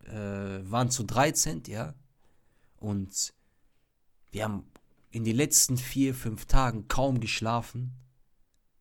äh, 0.00 0.60
waren 0.68 0.90
zu 0.90 1.04
13, 1.04 1.62
ja, 1.68 1.94
und 2.78 3.32
wir 4.32 4.42
haben 4.44 4.64
in 5.12 5.22
den 5.22 5.36
letzten 5.36 5.76
vier, 5.76 6.16
fünf 6.16 6.46
Tagen 6.46 6.88
kaum 6.88 7.20
geschlafen, 7.20 7.94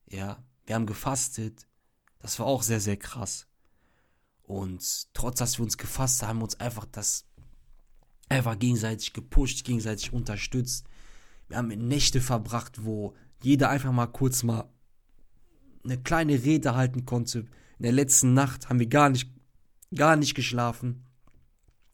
ja, 0.09 0.43
wir 0.65 0.73
haben 0.73 0.87
gefastet, 0.87 1.67
das 2.17 2.39
war 2.39 2.47
auch 2.47 2.63
sehr, 2.63 2.79
sehr 2.79 2.97
krass. 2.97 3.45
Und 4.41 5.13
trotz, 5.13 5.37
dass 5.37 5.59
wir 5.59 5.63
uns 5.63 5.77
gefasst 5.77 6.23
haben, 6.23 6.29
haben 6.29 6.39
wir 6.39 6.45
uns 6.45 6.59
einfach 6.59 6.85
das 6.85 7.25
einfach 8.27 8.57
gegenseitig 8.57 9.13
gepusht, 9.13 9.65
gegenseitig 9.65 10.13
unterstützt. 10.13 10.87
Wir 11.47 11.57
haben 11.57 11.67
Nächte 11.67 12.21
verbracht, 12.21 12.83
wo 12.83 13.13
jeder 13.43 13.69
einfach 13.69 13.91
mal 13.91 14.07
kurz 14.07 14.43
mal 14.43 14.69
eine 15.83 16.01
kleine 16.01 16.43
Rede 16.43 16.75
halten 16.75 17.05
konnte. 17.05 17.39
In 17.77 17.83
der 17.83 17.91
letzten 17.91 18.33
Nacht 18.33 18.69
haben 18.69 18.79
wir 18.79 18.87
gar 18.87 19.09
nicht, 19.09 19.29
gar 19.93 20.15
nicht 20.15 20.35
geschlafen. 20.35 21.05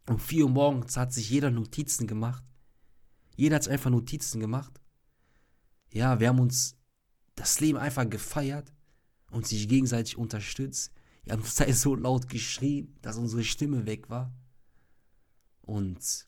Um 0.07 0.19
4 0.19 0.45
Uhr 0.45 0.51
morgens 0.51 0.97
hat 0.97 1.13
sich 1.13 1.29
jeder 1.29 1.51
Notizen 1.51 2.07
gemacht. 2.07 2.43
Jeder 3.35 3.55
hat 3.55 3.67
einfach 3.67 3.89
Notizen 3.89 4.39
gemacht. 4.39 4.79
Ja, 5.91 6.19
wir 6.19 6.27
haben 6.27 6.39
uns 6.39 6.75
das 7.35 7.59
Leben 7.59 7.77
einfach 7.77 8.07
gefeiert 8.09 8.73
und 9.31 9.47
sich 9.47 9.67
gegenseitig 9.67 10.17
unterstützt. 10.17 10.91
Wir 11.23 11.33
haben 11.33 11.41
uns 11.41 11.81
so 11.81 11.95
laut 11.95 12.27
geschrien, 12.29 12.97
dass 13.01 13.17
unsere 13.17 13.43
Stimme 13.43 13.85
weg 13.85 14.09
war. 14.09 14.33
Und 15.61 16.27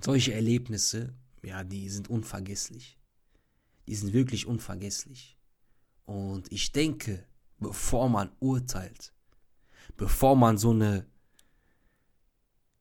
solche 0.00 0.32
Erlebnisse, 0.32 1.14
ja, 1.42 1.64
die 1.64 1.88
sind 1.88 2.08
unvergesslich. 2.08 2.99
Die 3.90 3.96
sind 3.96 4.12
wirklich 4.12 4.46
unvergesslich. 4.46 5.36
Und 6.04 6.52
ich 6.52 6.70
denke, 6.70 7.26
bevor 7.58 8.08
man 8.08 8.30
urteilt, 8.38 9.12
bevor 9.96 10.36
man 10.36 10.58
so 10.58 10.70
eine, 10.70 11.08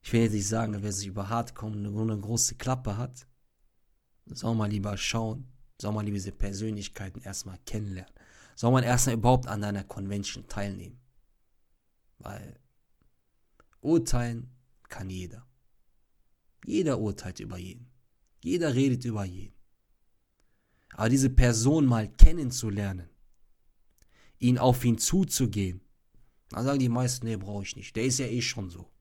ich 0.04 0.14
will 0.14 0.22
jetzt 0.22 0.34
nicht 0.34 0.48
sagen, 0.48 0.78
wer 0.80 0.92
sich 0.94 1.08
über 1.08 1.28
hart 1.28 1.56
kommt, 1.56 1.78
eine, 1.78 1.90
eine 2.00 2.20
große 2.20 2.58
Klappe 2.58 2.96
hat, 2.96 3.26
soll 4.28 4.54
man 4.54 4.70
lieber 4.70 4.96
schauen, 4.98 5.52
soll 5.82 5.94
man 5.94 6.06
lieber 6.06 6.18
diese 6.18 6.32
Persönlichkeiten 6.32 7.24
erstmal 7.24 7.58
kennenlernen. 7.66 8.14
Soll 8.56 8.72
man 8.72 8.84
erstmal 8.84 9.16
überhaupt 9.16 9.48
an 9.48 9.64
einer 9.64 9.86
Convention 9.86 10.48
teilnehmen. 10.48 11.02
Weil 12.20 12.60
urteilen 13.82 14.52
kann 14.84 15.10
jeder. 15.10 15.48
Jeder 16.66 17.00
urteilt 17.00 17.40
über 17.40 17.58
jeden. 17.58 17.90
Jeder 18.44 18.76
redet 18.76 19.06
über 19.06 19.26
jeden. 19.26 19.59
Aber 20.94 21.10
diese 21.10 21.30
Person 21.30 21.86
mal 21.86 22.10
kennenzulernen, 22.10 23.10
ihn 24.40 24.58
auf 24.58 24.84
ihn 24.84 24.98
zuzugehen, 24.98 25.82
dann 26.50 26.66
sagen 26.66 26.80
die 26.80 26.90
meisten, 26.90 27.26
nee, 27.28 27.38
brauche 27.38 27.64
ich 27.64 27.76
nicht. 27.76 27.96
Der 27.96 28.06
ist 28.06 28.20
ja 28.20 28.26
eh 28.26 28.42
schon 28.42 28.70
so. 28.70 28.92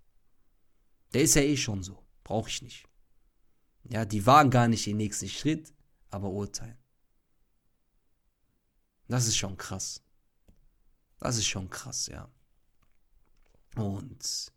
Der 1.14 1.22
ist 1.22 1.34
ja 1.34 1.42
eh 1.42 1.56
schon 1.56 1.82
so. 1.82 2.04
Brauche 2.22 2.50
ich 2.50 2.62
nicht. 2.62 2.86
Ja, 3.84 4.04
die 4.04 4.26
waren 4.26 4.50
gar 4.50 4.68
nicht 4.68 4.84
den 4.86 4.98
nächsten 4.98 5.28
Schritt, 5.28 5.72
aber 6.10 6.30
urteilen. 6.30 6.76
Das 9.06 9.26
ist 9.26 9.36
schon 9.36 9.56
krass. 9.56 10.02
Das 11.18 11.38
ist 11.38 11.46
schon 11.46 11.70
krass, 11.70 12.06
ja. 12.08 12.30
Und 13.76 14.52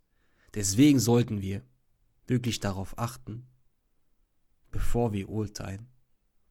deswegen 0.53 0.99
sollten 0.99 1.41
wir 1.41 1.63
wirklich 2.27 2.59
darauf 2.59 2.97
achten, 2.97 3.47
bevor 4.71 5.13
wir 5.13 5.29
urteilen, 5.29 5.90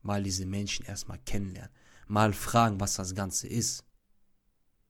mal 0.03 0.23
diese 0.23 0.47
Menschen 0.47 0.87
erstmal 0.87 1.19
kennenlernen, 1.19 1.73
mal 2.07 2.33
fragen, 2.33 2.81
was 2.81 2.95
das 2.95 3.15
Ganze 3.15 3.49
ist. 3.49 3.85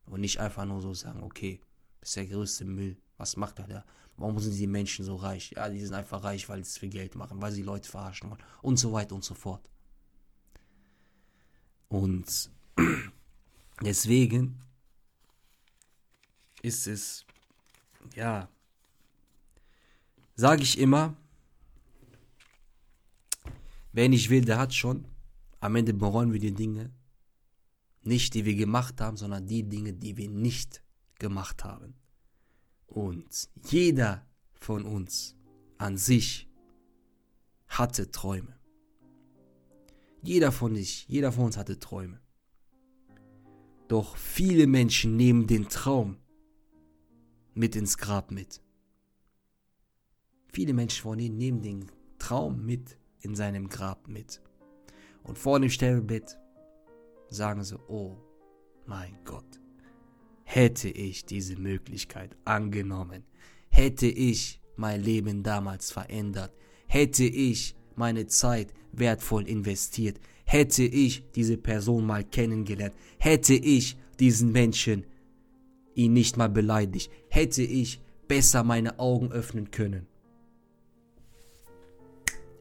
Und 0.06 0.20
nicht 0.20 0.40
einfach 0.40 0.64
nur 0.64 0.80
so 0.80 0.92
sagen, 0.92 1.22
okay, 1.22 1.60
das 2.00 2.10
ist 2.10 2.16
der 2.16 2.26
größte 2.26 2.64
Müll, 2.64 2.96
was 3.16 3.36
macht 3.36 3.58
er 3.58 3.68
da? 3.68 3.84
Warum 4.16 4.38
sind 4.38 4.58
die 4.58 4.66
Menschen 4.66 5.04
so 5.04 5.16
reich? 5.16 5.52
Ja, 5.52 5.68
die 5.68 5.80
sind 5.80 5.94
einfach 5.94 6.24
reich, 6.24 6.48
weil 6.48 6.64
sie 6.64 6.70
es 6.70 6.78
für 6.78 6.88
Geld 6.88 7.14
machen, 7.14 7.40
weil 7.40 7.52
sie 7.52 7.62
Leute 7.62 7.88
verarschen 7.88 8.30
wollen 8.30 8.42
und 8.60 8.78
so 8.78 8.92
weiter 8.92 9.14
und 9.14 9.24
so 9.24 9.34
fort. 9.34 9.70
Und 11.88 12.50
deswegen 13.82 14.58
ist 16.62 16.86
es, 16.86 17.24
ja, 18.14 18.48
sage 20.34 20.62
ich 20.62 20.78
immer, 20.78 21.16
wer 23.92 24.08
nicht 24.08 24.30
will, 24.30 24.44
der 24.44 24.58
hat 24.58 24.74
schon. 24.74 25.06
Am 25.60 25.76
Ende 25.76 25.92
bereuen 25.92 26.32
wir 26.32 26.40
die 26.40 26.54
Dinge. 26.54 26.90
Nicht, 28.02 28.34
die 28.34 28.44
wir 28.44 28.54
gemacht 28.54 29.00
haben, 29.00 29.16
sondern 29.16 29.46
die 29.46 29.62
Dinge, 29.62 29.92
die 29.92 30.16
wir 30.16 30.28
nicht 30.30 30.82
gemacht 31.18 31.64
haben. 31.64 31.94
Und 32.86 33.48
jeder 33.68 34.26
von 34.52 34.84
uns 34.84 35.36
an 35.78 35.96
sich 35.96 36.48
hatte 37.68 38.10
Träume. 38.10 38.58
Jeder 40.22 40.52
von 40.52 40.74
sich, 40.74 41.06
jeder 41.08 41.32
von 41.32 41.46
uns 41.46 41.56
hatte 41.56 41.78
Träume. 41.78 42.20
Doch 43.88 44.16
viele 44.16 44.66
Menschen 44.66 45.16
nehmen 45.16 45.46
den 45.46 45.68
Traum 45.68 46.16
mit 47.54 47.76
ins 47.76 47.98
Grab 47.98 48.30
mit. 48.30 48.62
Viele 50.52 50.72
Menschen 50.74 51.02
von 51.02 51.18
ihnen 51.18 51.38
nehmen 51.38 51.62
den 51.62 51.90
Traum 52.18 52.64
mit 52.64 52.99
in 53.22 53.34
seinem 53.34 53.68
Grab 53.68 54.08
mit. 54.08 54.40
Und 55.22 55.38
vor 55.38 55.60
dem 55.60 55.70
Sterbebett 55.70 56.38
sagen 57.28 57.62
sie, 57.62 57.78
oh 57.88 58.16
mein 58.86 59.18
Gott, 59.24 59.60
hätte 60.42 60.88
ich 60.88 61.24
diese 61.24 61.56
Möglichkeit 61.56 62.36
angenommen, 62.44 63.24
hätte 63.68 64.06
ich 64.06 64.60
mein 64.76 65.02
Leben 65.02 65.42
damals 65.42 65.92
verändert, 65.92 66.52
hätte 66.86 67.24
ich 67.24 67.76
meine 67.94 68.26
Zeit 68.26 68.72
wertvoll 68.92 69.46
investiert, 69.46 70.18
hätte 70.44 70.82
ich 70.82 71.30
diese 71.32 71.56
Person 71.56 72.06
mal 72.06 72.24
kennengelernt, 72.24 72.94
hätte 73.18 73.54
ich 73.54 73.96
diesen 74.18 74.50
Menschen 74.52 75.06
ihn 75.94 76.12
nicht 76.12 76.36
mal 76.36 76.48
beleidigt, 76.48 77.12
hätte 77.28 77.62
ich 77.62 78.00
besser 78.26 78.64
meine 78.64 78.98
Augen 78.98 79.30
öffnen 79.30 79.70
können 79.70 80.09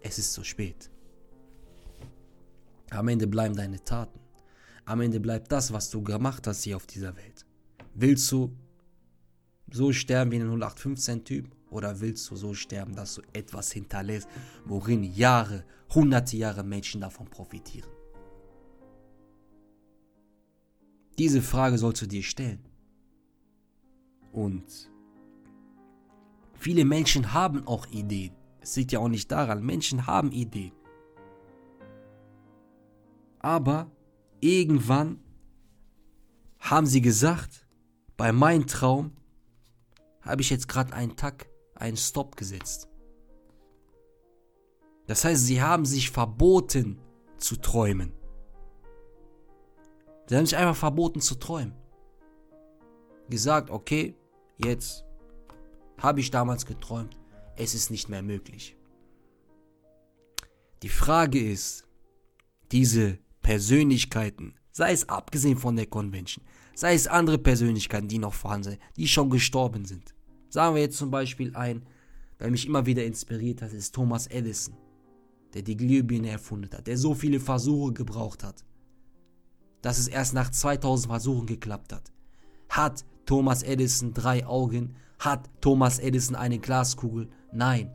es 0.01 0.17
ist 0.17 0.33
zu 0.33 0.43
spät. 0.43 0.89
Am 2.91 3.07
Ende 3.07 3.27
bleiben 3.27 3.55
deine 3.55 3.83
Taten. 3.83 4.19
Am 4.85 5.01
Ende 5.01 5.19
bleibt 5.19 5.51
das, 5.51 5.71
was 5.71 5.89
du 5.89 6.01
gemacht 6.01 6.47
hast 6.47 6.63
hier 6.63 6.75
auf 6.75 6.87
dieser 6.87 7.15
Welt. 7.15 7.45
Willst 7.93 8.31
du 8.31 8.55
so 9.71 9.93
sterben 9.93 10.31
wie 10.31 10.37
ein 10.37 10.49
0815-Typ 10.49 11.47
oder 11.69 11.99
willst 11.99 12.29
du 12.31 12.35
so 12.35 12.53
sterben, 12.53 12.95
dass 12.95 13.15
du 13.15 13.21
etwas 13.33 13.71
hinterlässt, 13.71 14.27
worin 14.65 15.03
Jahre, 15.03 15.63
hunderte 15.93 16.37
Jahre 16.37 16.63
Menschen 16.63 17.01
davon 17.01 17.27
profitieren? 17.27 17.89
Diese 21.19 21.41
Frage 21.41 21.77
sollst 21.77 22.01
du 22.01 22.07
dir 22.07 22.23
stellen. 22.23 22.63
Und 24.31 24.89
viele 26.55 26.85
Menschen 26.85 27.33
haben 27.33 27.67
auch 27.67 27.85
Ideen. 27.87 28.38
Es 28.61 28.75
liegt 28.75 28.91
ja 28.91 28.99
auch 28.99 29.07
nicht 29.07 29.31
daran. 29.31 29.65
Menschen 29.65 30.07
haben 30.07 30.31
Ideen. 30.31 30.73
Aber 33.39 33.89
irgendwann 34.41 35.23
haben 36.59 36.85
sie 36.85 37.01
gesagt, 37.01 37.67
bei 38.17 38.31
meinem 38.33 38.67
Traum 38.67 39.15
habe 40.21 40.41
ich 40.41 40.49
jetzt 40.49 40.67
gerade 40.67 40.93
einen 40.93 41.15
Tag, 41.15 41.47
einen 41.75 41.95
Stopp 41.95 42.35
gesetzt. 42.35 42.89
Das 45.07 45.23
heißt, 45.23 45.45
sie 45.45 45.61
haben 45.61 45.85
sich 45.85 46.11
verboten 46.11 46.99
zu 47.37 47.55
träumen. 47.55 48.11
Sie 50.27 50.35
haben 50.35 50.45
sich 50.45 50.57
einfach 50.57 50.75
verboten 50.75 51.21
zu 51.21 51.35
träumen. 51.35 51.73
Gesagt, 53.29 53.71
okay, 53.71 54.15
jetzt 54.57 55.05
habe 55.97 56.19
ich 56.19 56.29
damals 56.29 56.65
geträumt 56.65 57.18
es 57.59 57.75
ist 57.75 57.91
nicht 57.91 58.09
mehr 58.09 58.21
möglich. 58.23 58.75
Die 60.83 60.89
Frage 60.89 61.39
ist, 61.39 61.85
diese 62.71 63.19
Persönlichkeiten, 63.41 64.55
sei 64.71 64.91
es 64.93 65.09
abgesehen 65.09 65.57
von 65.57 65.75
der 65.75 65.87
Convention, 65.87 66.45
sei 66.75 66.93
es 66.93 67.07
andere 67.07 67.37
Persönlichkeiten, 67.37 68.07
die 68.07 68.17
noch 68.19 68.33
vorhanden 68.33 68.69
sind, 68.71 68.79
die 68.95 69.07
schon 69.07 69.29
gestorben 69.29 69.85
sind. 69.85 70.15
Sagen 70.49 70.75
wir 70.75 70.81
jetzt 70.81 70.97
zum 70.97 71.11
Beispiel 71.11 71.55
ein, 71.55 71.85
der 72.39 72.49
mich 72.49 72.65
immer 72.65 72.85
wieder 72.85 73.03
inspiriert 73.05 73.61
hat, 73.61 73.73
ist 73.73 73.93
Thomas 73.93 74.27
Edison, 74.27 74.75
der 75.53 75.61
die 75.61 75.75
Glühbirne 75.75 76.29
erfunden 76.29 76.71
hat, 76.73 76.87
der 76.87 76.97
so 76.97 77.13
viele 77.13 77.39
Versuche 77.39 77.93
gebraucht 77.93 78.43
hat. 78.43 78.63
dass 79.81 79.97
es 79.97 80.07
erst 80.07 80.33
nach 80.33 80.49
2000 80.49 81.09
Versuchen 81.09 81.45
geklappt 81.45 81.93
hat? 81.93 82.11
Hat 82.69 83.05
Thomas 83.25 83.63
Edison 83.63 84.13
drei 84.13 84.45
Augen? 84.45 84.95
Hat 85.19 85.49
Thomas 85.61 85.99
Edison 85.99 86.35
eine 86.35 86.59
Glaskugel? 86.59 87.29
Nein. 87.51 87.91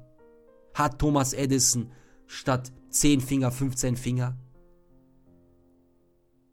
Hat 0.75 0.99
Thomas 0.99 1.33
Edison 1.33 1.91
statt 2.27 2.73
10 2.91 3.21
Finger 3.21 3.51
15 3.51 3.97
Finger? 3.97 4.37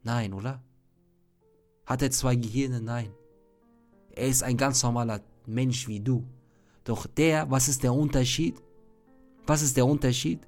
Nein, 0.03 0.33
oder? 0.33 0.61
Hat 1.85 2.01
er 2.01 2.11
zwei 2.11 2.35
Gehirne? 2.35 2.81
Nein. 2.81 3.11
Er 4.15 4.27
ist 4.27 4.43
ein 4.43 4.57
ganz 4.57 4.83
normaler 4.83 5.21
Mensch 5.45 5.87
wie 5.87 5.99
du. 5.99 6.23
Doch 6.83 7.05
der, 7.05 7.49
was 7.49 7.67
ist 7.67 7.83
der 7.83 7.93
Unterschied? 7.93 8.61
Was 9.45 9.61
ist 9.61 9.77
der 9.77 9.85
Unterschied? 9.85 10.39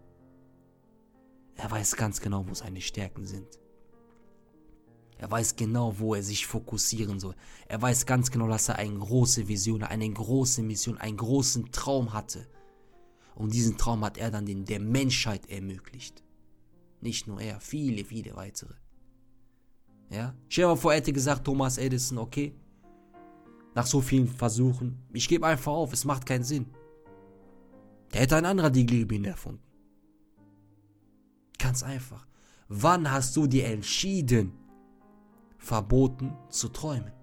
Er 1.56 1.70
weiß 1.70 1.96
ganz 1.96 2.20
genau, 2.20 2.46
wo 2.48 2.54
seine 2.54 2.82
Stärken 2.82 3.26
sind. 3.26 3.60
Er 5.18 5.30
weiß 5.32 5.56
genau, 5.56 6.00
wo 6.00 6.16
er 6.16 6.24
sich 6.24 6.46
fokussieren 6.46 7.20
soll. 7.20 7.36
Er 7.68 7.82
weiß 7.82 8.06
ganz 8.06 8.32
genau, 8.32 8.48
dass 8.48 8.70
er 8.70 8.78
eine 8.78 8.98
große 8.98 9.48
Vision, 9.48 9.84
eine 9.84 10.10
große 10.10 10.64
Mission, 10.64 10.98
einen 10.98 11.18
großen 11.18 11.72
Traum 11.72 12.14
hatte. 12.14 12.48
Und 13.36 13.54
diesen 13.54 13.78
Traum 13.78 14.04
hat 14.04 14.18
er 14.18 14.32
dann 14.32 14.46
den, 14.46 14.66
der 14.66 14.80
Menschheit 14.80 15.50
ermöglicht. 15.50 16.24
Nicht 17.02 17.28
nur 17.28 17.42
er, 17.42 17.60
viele, 17.60 18.06
viele 18.06 18.36
weitere. 18.36 18.74
Ja? 20.10 20.36
Stell 20.48 20.66
dir 20.66 20.70
mal 20.70 20.76
vor, 20.76 20.92
er 20.92 20.98
hätte 20.98 21.14
gesagt, 21.14 21.44
Thomas 21.46 21.78
Edison, 21.78 22.18
okay, 22.18 22.54
nach 23.76 23.86
so 23.86 24.02
vielen 24.02 24.28
Versuchen, 24.28 25.00
ich 25.12 25.28
gebe 25.28 25.48
einfach 25.48 25.72
auf, 25.72 25.94
es 25.94 26.06
macht 26.06 26.26
keinen 26.26 26.44
Sinn. 26.44 26.68
Der 28.14 28.22
hätte 28.22 28.36
ein 28.36 28.46
anderer 28.46 28.70
die 28.70 28.86
Glühbirne 28.86 29.30
erfunden. 29.30 29.64
Ganz 31.58 31.82
einfach. 31.82 32.28
Wann 32.68 33.10
hast 33.12 33.36
du 33.36 33.48
dir 33.48 33.66
entschieden, 33.68 34.54
verboten 35.64 36.36
zu 36.50 36.68
träumen? 36.70 37.14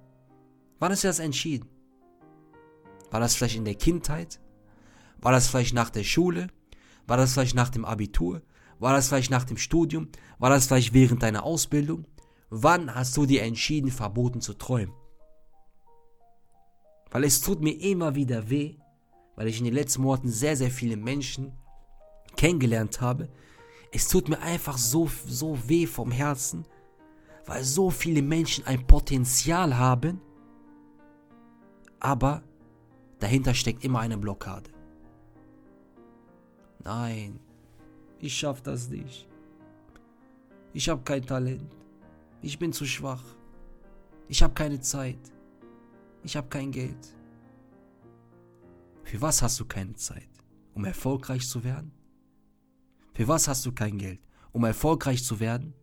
Wann 0.79 0.90
hast 0.90 1.05
du 1.05 1.09
das 1.09 1.18
entschieden? 1.18 1.68
War 3.11 3.20
das 3.20 3.35
vielleicht 3.35 3.57
in 3.57 3.66
der 3.66 3.74
Kindheit? 3.74 4.40
War 5.20 5.33
das 5.33 5.48
vielleicht 5.48 5.74
nach 5.74 5.90
der 5.90 6.05
Schule? 6.05 6.48
War 7.07 7.18
das 7.18 7.35
vielleicht 7.35 7.55
nach 7.55 7.68
dem 7.68 7.85
Abitur? 7.85 8.42
War 8.79 8.94
das 8.94 9.09
vielleicht 9.09 9.31
nach 9.31 9.44
dem 9.44 9.59
Studium? 9.59 10.09
War 10.38 10.48
das 10.48 10.66
vielleicht 10.66 10.94
während 10.94 11.22
deiner 11.22 11.44
Ausbildung? 11.44 12.07
Wann 12.48 12.94
hast 12.94 13.14
du 13.16 13.26
dir 13.26 13.42
entschieden, 13.42 13.90
verboten 13.90 14.40
zu 14.40 14.55
träumen? 14.55 14.94
Weil 17.11 17.24
es 17.24 17.42
tut 17.42 17.61
mir 17.61 17.79
immer 17.79 18.14
wieder 18.14 18.48
weh, 18.48 18.76
weil 19.37 19.48
ich 19.48 19.59
in 19.59 19.64
den 19.64 19.74
letzten 19.74 20.03
Monaten 20.03 20.29
sehr, 20.29 20.57
sehr 20.57 20.70
viele 20.70 20.96
Menschen 20.96 21.53
kennengelernt 22.37 23.03
habe, 23.03 23.29
es 23.92 24.09
tut 24.09 24.29
mir 24.29 24.40
einfach 24.40 24.79
so, 24.79 25.11
so 25.26 25.59
weh 25.68 25.87
vom 25.87 26.11
Herzen, 26.11 26.64
weil 27.50 27.64
so 27.64 27.90
viele 27.90 28.22
Menschen 28.22 28.64
ein 28.64 28.86
Potenzial 28.86 29.76
haben, 29.76 30.20
aber 31.98 32.44
dahinter 33.18 33.54
steckt 33.54 33.82
immer 33.84 33.98
eine 33.98 34.16
Blockade. 34.16 34.70
Nein, 36.84 37.40
ich 38.20 38.36
schaff 38.36 38.62
das 38.62 38.88
nicht. 38.88 39.26
Ich 40.74 40.88
habe 40.88 41.02
kein 41.02 41.26
Talent. 41.26 41.74
Ich 42.40 42.56
bin 42.56 42.72
zu 42.72 42.84
schwach. 42.84 43.24
Ich 44.28 44.44
habe 44.44 44.54
keine 44.54 44.78
Zeit. 44.78 45.32
Ich 46.22 46.36
habe 46.36 46.46
kein 46.48 46.70
Geld. 46.70 47.16
Für 49.02 49.20
was 49.22 49.42
hast 49.42 49.58
du 49.58 49.64
keine 49.64 49.96
Zeit? 49.96 50.30
Um 50.72 50.84
erfolgreich 50.84 51.48
zu 51.48 51.64
werden? 51.64 51.90
Für 53.12 53.26
was 53.26 53.48
hast 53.48 53.66
du 53.66 53.72
kein 53.72 53.98
Geld? 53.98 54.20
Um 54.52 54.62
erfolgreich 54.62 55.24
zu 55.24 55.40
werden? 55.40 55.74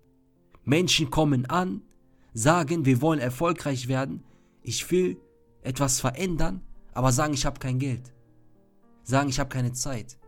Menschen 0.67 1.09
kommen 1.09 1.45
an, 1.45 1.81
sagen, 2.33 2.85
wir 2.85 3.01
wollen 3.01 3.21
erfolgreich 3.21 3.87
werden, 3.87 4.25
ich 4.61 4.91
will 4.91 5.17
etwas 5.61 6.01
verändern, 6.01 6.61
aber 6.93 7.13
sagen, 7.13 7.33
ich 7.33 7.45
habe 7.45 7.57
kein 7.57 7.79
Geld. 7.79 8.13
Sagen, 9.03 9.29
ich 9.29 9.39
habe 9.39 9.49
keine 9.49 9.71
Zeit. 9.71 10.19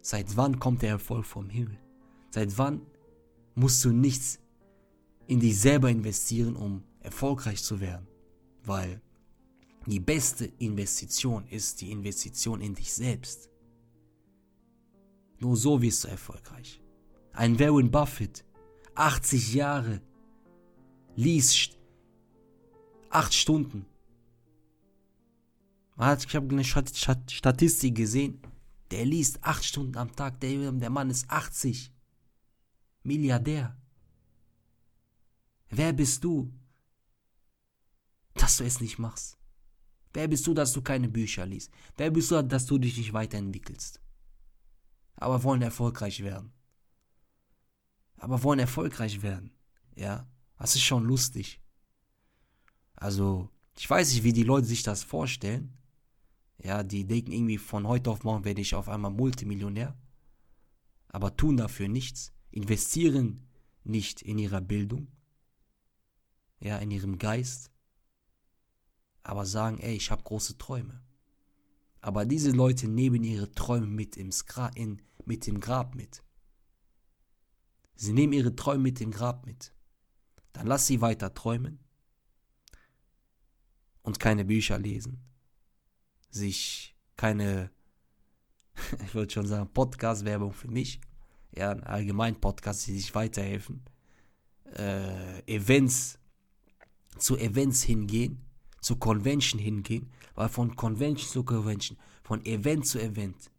Seit 0.00 0.36
wann 0.36 0.58
kommt 0.58 0.82
der 0.82 0.90
Erfolg 0.90 1.24
vom 1.24 1.48
Himmel? 1.48 1.78
Seit 2.30 2.58
wann 2.58 2.82
musst 3.54 3.84
du 3.84 3.90
nichts 3.92 4.40
in 5.28 5.38
dich 5.38 5.60
selber 5.60 5.88
investieren, 5.88 6.56
um 6.56 6.82
erfolgreich 6.98 7.62
zu 7.62 7.78
werden? 7.78 8.08
Weil 8.64 9.00
die 9.86 10.00
beste 10.00 10.46
Investition 10.58 11.46
ist 11.46 11.80
die 11.80 11.92
Investition 11.92 12.60
in 12.60 12.74
dich 12.74 12.92
selbst. 12.92 13.48
Nur 15.38 15.56
so 15.56 15.80
wirst 15.80 16.02
du 16.02 16.08
erfolgreich. 16.08 16.80
Ein 17.34 17.58
Warren 17.58 17.90
Buffett, 17.90 18.44
80 18.94 19.54
Jahre, 19.54 20.00
liest 21.16 21.76
8 23.10 23.34
Stunden. 23.34 23.86
Ich 25.96 26.34
habe 26.36 26.48
eine 26.50 26.64
Statistik 26.64 27.94
gesehen, 27.94 28.40
der 28.90 29.04
liest 29.04 29.42
8 29.42 29.64
Stunden 29.64 29.96
am 29.96 30.14
Tag, 30.14 30.40
der, 30.40 30.72
der 30.72 30.90
Mann 30.90 31.10
ist 31.10 31.28
80. 31.28 31.92
Milliardär. 33.02 33.76
Wer 35.68 35.92
bist 35.92 36.24
du, 36.24 36.52
dass 38.34 38.56
du 38.56 38.64
es 38.64 38.80
nicht 38.80 38.98
machst? 38.98 39.36
Wer 40.12 40.28
bist 40.28 40.46
du, 40.46 40.54
dass 40.54 40.72
du 40.72 40.80
keine 40.80 41.08
Bücher 41.08 41.44
liest? 41.44 41.72
Wer 41.96 42.10
bist 42.10 42.30
du, 42.30 42.42
dass 42.42 42.66
du 42.66 42.78
dich 42.78 42.96
nicht 42.96 43.12
weiterentwickelst? 43.12 44.00
aber 45.16 45.42
wollen 45.42 45.62
erfolgreich 45.62 46.22
werden. 46.22 46.52
Aber 48.24 48.42
wollen 48.42 48.58
erfolgreich 48.58 49.20
werden. 49.20 49.50
Ja, 49.96 50.26
das 50.56 50.76
ist 50.76 50.80
schon 50.80 51.04
lustig. 51.04 51.60
Also, 52.94 53.50
ich 53.76 53.88
weiß 53.90 54.14
nicht, 54.14 54.24
wie 54.24 54.32
die 54.32 54.44
Leute 54.44 54.66
sich 54.66 54.82
das 54.82 55.02
vorstellen. 55.02 55.76
Ja, 56.56 56.82
die 56.82 57.04
denken 57.04 57.32
irgendwie, 57.32 57.58
von 57.58 57.86
heute 57.86 58.10
auf 58.10 58.24
morgen 58.24 58.46
werde 58.46 58.62
ich 58.62 58.74
auf 58.74 58.88
einmal 58.88 59.10
Multimillionär. 59.10 59.94
Aber 61.08 61.36
tun 61.36 61.58
dafür 61.58 61.86
nichts. 61.88 62.32
Investieren 62.50 63.46
nicht 63.82 64.22
in 64.22 64.38
ihrer 64.38 64.62
Bildung. 64.62 65.08
Ja, 66.60 66.78
in 66.78 66.90
ihrem 66.90 67.18
Geist. 67.18 67.70
Aber 69.22 69.44
sagen, 69.44 69.80
ey, 69.80 69.96
ich 69.96 70.10
habe 70.10 70.22
große 70.22 70.56
Träume. 70.56 71.02
Aber 72.00 72.24
diese 72.24 72.52
Leute 72.52 72.88
nehmen 72.88 73.22
ihre 73.22 73.52
Träume 73.52 73.86
mit, 73.86 74.16
im 74.16 74.32
Skra 74.32 74.68
in, 74.68 75.02
mit 75.26 75.46
dem 75.46 75.60
Grab 75.60 75.94
mit. 75.94 76.22
Sie 77.96 78.12
nehmen 78.12 78.32
ihre 78.32 78.54
Träume 78.54 78.84
mit 78.84 79.00
dem 79.00 79.10
Grab 79.10 79.46
mit. 79.46 79.72
Dann 80.52 80.66
lass 80.66 80.86
sie 80.86 81.00
weiter 81.00 81.34
träumen 81.34 81.78
und 84.02 84.20
keine 84.20 84.44
Bücher 84.44 84.78
lesen, 84.78 85.18
sich 86.30 86.94
keine, 87.16 87.70
ich 89.04 89.14
würde 89.14 89.32
schon 89.32 89.46
sagen, 89.46 89.72
Podcast-Werbung 89.72 90.52
für 90.52 90.68
mich, 90.68 91.00
ja, 91.52 91.72
allgemein 91.72 92.40
Podcasts, 92.40 92.84
die 92.84 92.98
sich 92.98 93.14
weiterhelfen, 93.14 93.82
äh, 94.76 95.40
Events, 95.46 96.18
zu 97.18 97.36
Events 97.36 97.82
hingehen, 97.82 98.44
zu 98.80 98.96
Convention 98.96 99.60
hingehen, 99.60 100.10
weil 100.34 100.48
von 100.48 100.74
Convention 100.76 101.30
zu 101.30 101.44
Convention, 101.44 101.98
von 102.22 102.44
Event 102.44 102.86
zu 102.86 103.00
Event, 103.00 103.50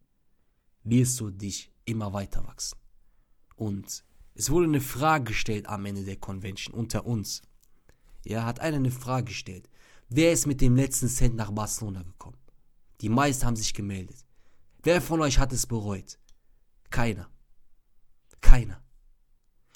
wirst 0.84 1.19
du 1.19 1.32
dich 1.32 1.71
immer 1.86 2.13
weiter 2.13 2.45
wachsen. 2.45 2.78
Und 3.56 4.04
es 4.36 4.50
wurde 4.50 4.67
eine 4.67 4.82
Frage 4.82 5.26
gestellt 5.26 5.65
am 5.67 5.86
Ende 5.86 6.04
der 6.04 6.17
Convention 6.17 6.76
unter 6.76 7.06
uns. 7.06 7.41
Ja, 8.24 8.45
hat 8.45 8.60
einer 8.60 8.78
eine 8.78 8.91
Frage 8.91 9.26
gestellt. 9.26 9.69
Wer 10.10 10.32
ist 10.32 10.45
mit 10.45 10.62
dem 10.62 10.76
letzten 10.76 11.08
Cent 11.08 11.36
nach 11.36 11.52
Barcelona 11.52 12.04
gekommen? 12.04 12.38
Die 13.02 13.10
meisten 13.10 13.45
haben 13.45 13.56
sich 13.56 13.74
gemeldet. 13.74 14.26
Wer 14.84 15.02
von 15.02 15.21
euch 15.21 15.39
hat 15.39 15.52
es 15.52 15.65
bereut? 15.65 16.19
Keiner. 16.89 17.30
Keiner. 18.41 18.84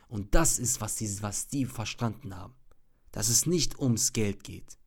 Und 0.07 0.35
das 0.35 0.59
ist, 0.59 0.81
was 0.81 0.95
die, 0.95 1.21
was 1.21 1.47
die 1.47 1.65
verstanden 1.65 2.35
haben. 2.35 2.53
Dass 3.11 3.29
es 3.29 3.47
nicht 3.47 3.79
ums 3.79 4.13
Geld 4.13 4.43
geht 4.43 4.79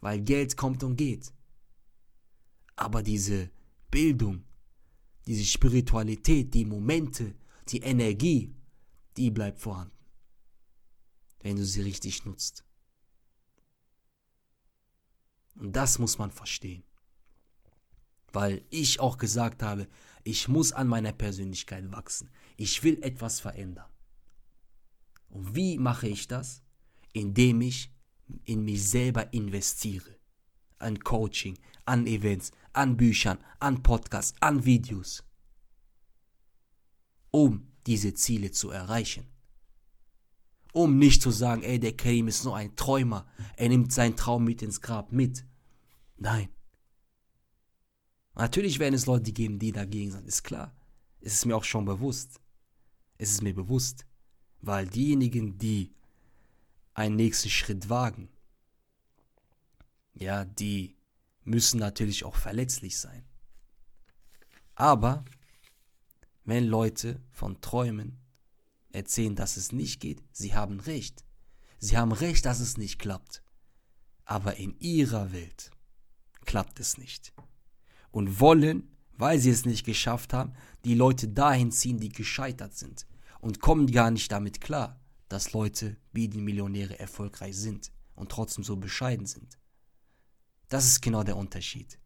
weil 0.00 0.20
Geld 0.20 0.56
kommt 0.56 0.82
und 0.82 0.96
geht. 0.96 1.32
Aber 2.76 3.02
diese 3.02 3.50
Bildung, 3.90 4.44
diese 5.26 5.44
Spiritualität, 5.44 6.54
die 6.54 6.64
Momente, 6.64 7.34
die 7.68 7.80
Energie, 7.80 8.54
die 9.18 9.30
bleibt 9.30 9.58
vorhanden, 9.58 9.98
wenn 11.40 11.56
du 11.56 11.64
sie 11.64 11.82
richtig 11.82 12.24
nutzt. 12.24 12.64
Und 15.56 15.72
das 15.74 15.98
muss 15.98 16.18
man 16.18 16.30
verstehen. 16.30 16.84
Weil 18.32 18.64
ich 18.70 19.00
auch 19.00 19.18
gesagt 19.18 19.62
habe, 19.62 19.88
ich 20.22 20.48
muss 20.48 20.72
an 20.72 20.86
meiner 20.86 21.12
Persönlichkeit 21.12 21.90
wachsen. 21.90 22.30
Ich 22.56 22.82
will 22.84 23.02
etwas 23.02 23.40
verändern. 23.40 23.90
Und 25.30 25.54
wie 25.56 25.78
mache 25.78 26.08
ich 26.08 26.28
das? 26.28 26.62
Indem 27.12 27.60
ich 27.60 27.92
in 28.44 28.64
mich 28.64 28.88
selber 28.88 29.32
investiere. 29.32 30.16
An 30.78 31.00
Coaching, 31.00 31.58
an 31.86 32.06
Events, 32.06 32.52
an 32.72 32.96
Büchern, 32.96 33.38
an 33.58 33.82
Podcasts, 33.82 34.34
an 34.40 34.64
Videos. 34.64 35.24
Um 37.30 37.67
diese 37.86 38.14
Ziele 38.14 38.50
zu 38.50 38.70
erreichen. 38.70 39.26
Um 40.72 40.98
nicht 40.98 41.22
zu 41.22 41.30
sagen, 41.30 41.62
ey, 41.62 41.80
der 41.80 41.96
Karim 41.96 42.28
ist 42.28 42.44
nur 42.44 42.56
ein 42.56 42.76
Träumer. 42.76 43.26
Er 43.56 43.68
nimmt 43.68 43.92
seinen 43.92 44.16
Traum 44.16 44.44
mit 44.44 44.62
ins 44.62 44.80
Grab 44.80 45.12
mit. 45.12 45.44
Nein. 46.16 46.48
Natürlich 48.34 48.78
werden 48.78 48.94
es 48.94 49.06
Leute 49.06 49.32
geben, 49.32 49.58
die 49.58 49.72
dagegen 49.72 50.12
sind, 50.12 50.26
ist 50.26 50.44
klar. 50.44 50.74
Es 51.20 51.32
ist 51.32 51.46
mir 51.46 51.56
auch 51.56 51.64
schon 51.64 51.84
bewusst. 51.84 52.40
Es 53.16 53.30
ist 53.30 53.42
mir 53.42 53.54
bewusst. 53.54 54.06
Weil 54.60 54.86
diejenigen, 54.86 55.58
die 55.58 55.92
einen 56.94 57.16
nächsten 57.16 57.50
Schritt 57.50 57.88
wagen, 57.88 58.28
ja, 60.14 60.44
die 60.44 60.96
müssen 61.44 61.78
natürlich 61.78 62.24
auch 62.24 62.36
verletzlich 62.36 62.98
sein. 62.98 63.24
Aber 64.74 65.24
wenn 66.48 66.66
Leute 66.66 67.20
von 67.30 67.60
Träumen 67.60 68.18
erzählen, 68.90 69.36
dass 69.36 69.58
es 69.58 69.70
nicht 69.70 70.00
geht, 70.00 70.22
sie 70.32 70.54
haben 70.54 70.80
recht. 70.80 71.26
Sie 71.78 71.98
haben 71.98 72.10
recht, 72.10 72.46
dass 72.46 72.58
es 72.60 72.78
nicht 72.78 72.98
klappt. 72.98 73.42
Aber 74.24 74.56
in 74.56 74.74
ihrer 74.80 75.30
Welt 75.32 75.70
klappt 76.46 76.80
es 76.80 76.96
nicht. 76.96 77.34
Und 78.10 78.40
wollen, 78.40 78.96
weil 79.12 79.38
sie 79.38 79.50
es 79.50 79.66
nicht 79.66 79.84
geschafft 79.84 80.32
haben, 80.32 80.54
die 80.86 80.94
Leute 80.94 81.28
dahin 81.28 81.70
ziehen, 81.70 82.00
die 82.00 82.08
gescheitert 82.08 82.74
sind. 82.74 83.06
Und 83.40 83.60
kommen 83.60 83.86
gar 83.86 84.10
nicht 84.10 84.32
damit 84.32 84.62
klar, 84.62 84.98
dass 85.28 85.52
Leute 85.52 85.98
wie 86.12 86.28
die 86.28 86.40
Millionäre 86.40 86.98
erfolgreich 86.98 87.56
sind 87.58 87.92
und 88.14 88.30
trotzdem 88.30 88.64
so 88.64 88.76
bescheiden 88.76 89.26
sind. 89.26 89.58
Das 90.70 90.86
ist 90.86 91.02
genau 91.02 91.24
der 91.24 91.36
Unterschied. 91.36 92.00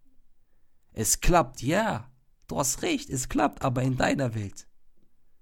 Es 0.92 1.20
klappt, 1.20 1.62
ja, 1.62 2.11
du 2.48 2.58
hast 2.58 2.82
recht, 2.82 3.10
es 3.10 3.28
klappt, 3.28 3.62
aber 3.62 3.82
in 3.82 3.96
deiner 3.96 4.34
Welt. 4.34 4.66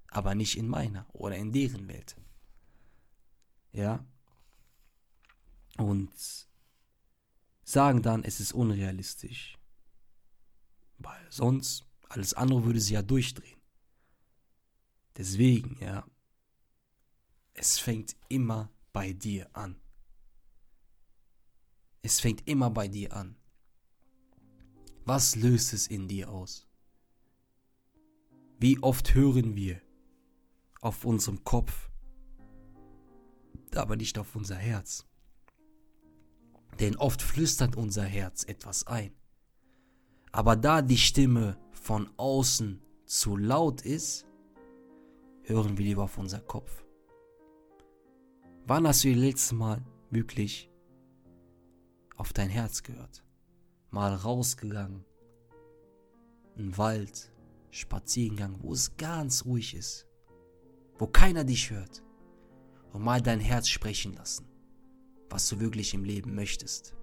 Aber 0.08 0.34
nicht 0.34 0.56
in 0.56 0.68
meiner 0.68 1.06
oder 1.12 1.36
in 1.36 1.52
deren 1.52 1.88
Welt. 1.88 2.16
Ja. 3.72 4.04
Und 5.76 6.12
sagen 7.62 8.02
dann, 8.02 8.24
es 8.24 8.40
ist 8.40 8.52
unrealistisch. 8.52 9.58
Weil 10.98 11.26
sonst, 11.30 11.84
alles 12.08 12.34
andere 12.34 12.64
würde 12.64 12.80
sie 12.80 12.94
ja 12.94 13.02
durchdrehen. 13.02 13.60
Deswegen, 15.16 15.78
ja, 15.80 16.04
es 17.54 17.78
fängt 17.78 18.16
immer 18.28 18.70
bei 18.92 19.12
dir 19.12 19.48
an. 19.54 19.80
Es 22.02 22.20
fängt 22.20 22.46
immer 22.48 22.70
bei 22.70 22.88
dir 22.88 23.14
an. 23.14 23.36
Was 25.04 25.36
löst 25.36 25.72
es 25.72 25.86
in 25.86 26.08
dir 26.08 26.30
aus? 26.30 26.66
Wie 28.62 28.78
oft 28.82 29.14
hören 29.14 29.56
wir 29.56 29.80
auf 30.82 31.06
unserem 31.06 31.42
Kopf, 31.44 31.88
aber 33.74 33.96
nicht 33.96 34.18
auf 34.18 34.36
unser 34.36 34.56
Herz? 34.56 35.06
Denn 36.78 36.94
oft 36.96 37.22
flüstert 37.22 37.74
unser 37.74 38.04
Herz 38.04 38.44
etwas 38.44 38.86
ein. 38.86 39.14
Aber 40.30 40.56
da 40.56 40.82
die 40.82 40.98
Stimme 40.98 41.56
von 41.72 42.10
außen 42.18 42.82
zu 43.06 43.34
laut 43.34 43.80
ist, 43.80 44.26
hören 45.44 45.78
wir 45.78 45.86
lieber 45.86 46.02
auf 46.02 46.18
unser 46.18 46.40
Kopf. 46.40 46.84
Wann 48.66 48.86
hast 48.86 49.04
du 49.04 49.08
das 49.08 49.18
letzte 49.18 49.54
Mal 49.54 49.82
wirklich 50.10 50.70
auf 52.14 52.34
dein 52.34 52.50
Herz 52.50 52.82
gehört? 52.82 53.24
Mal 53.90 54.14
rausgegangen, 54.14 55.06
ein 56.58 56.76
Wald, 56.76 57.32
Spaziergang, 57.70 58.56
wo 58.62 58.72
es 58.72 58.96
ganz 58.96 59.44
ruhig 59.44 59.74
ist, 59.74 60.06
wo 60.98 61.06
keiner 61.06 61.44
dich 61.44 61.70
hört 61.70 62.02
und 62.92 63.02
mal 63.02 63.22
dein 63.22 63.40
Herz 63.40 63.68
sprechen 63.68 64.14
lassen, 64.14 64.46
was 65.28 65.48
du 65.48 65.60
wirklich 65.60 65.94
im 65.94 66.04
Leben 66.04 66.34
möchtest 66.34 66.94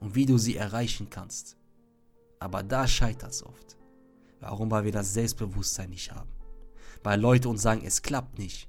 und 0.00 0.14
wie 0.14 0.26
du 0.26 0.38
sie 0.38 0.56
erreichen 0.56 1.08
kannst. 1.10 1.56
Aber 2.40 2.62
da 2.64 2.88
scheitert 2.88 3.30
es 3.30 3.44
oft. 3.44 3.78
Warum? 4.40 4.70
Weil 4.72 4.84
wir 4.84 4.92
das 4.92 5.14
Selbstbewusstsein 5.14 5.90
nicht 5.90 6.10
haben. 6.10 6.30
Weil 7.04 7.20
Leute 7.20 7.48
uns 7.48 7.62
sagen, 7.62 7.82
es 7.84 8.02
klappt 8.02 8.38
nicht. 8.38 8.68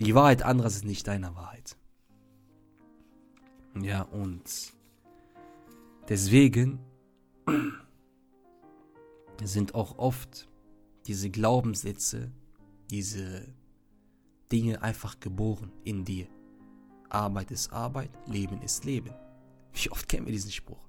Die 0.00 0.14
Wahrheit 0.14 0.42
anderer 0.42 0.66
ist 0.66 0.84
nicht 0.84 1.06
deine 1.06 1.34
Wahrheit. 1.34 1.76
Ja, 3.80 4.02
und 4.02 4.42
deswegen 6.08 6.78
sind 9.42 9.74
auch 9.74 9.98
oft 9.98 10.48
diese 11.06 11.30
Glaubenssätze, 11.30 12.30
diese 12.90 13.46
Dinge 14.50 14.82
einfach 14.82 15.18
geboren 15.18 15.72
in 15.84 16.04
dir. 16.04 16.26
Arbeit 17.08 17.50
ist 17.50 17.72
Arbeit, 17.72 18.10
Leben 18.26 18.60
ist 18.62 18.84
Leben. 18.84 19.14
Wie 19.72 19.90
oft 19.90 20.08
kennen 20.08 20.26
wir 20.26 20.32
diesen 20.32 20.52
Spruch? 20.52 20.88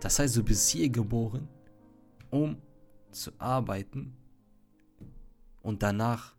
Das 0.00 0.18
heißt, 0.18 0.36
du 0.36 0.42
bist 0.42 0.68
hier 0.70 0.88
geboren, 0.88 1.48
um 2.30 2.56
zu 3.10 3.30
arbeiten 3.38 4.16
und 5.62 5.82
danach 5.82 6.36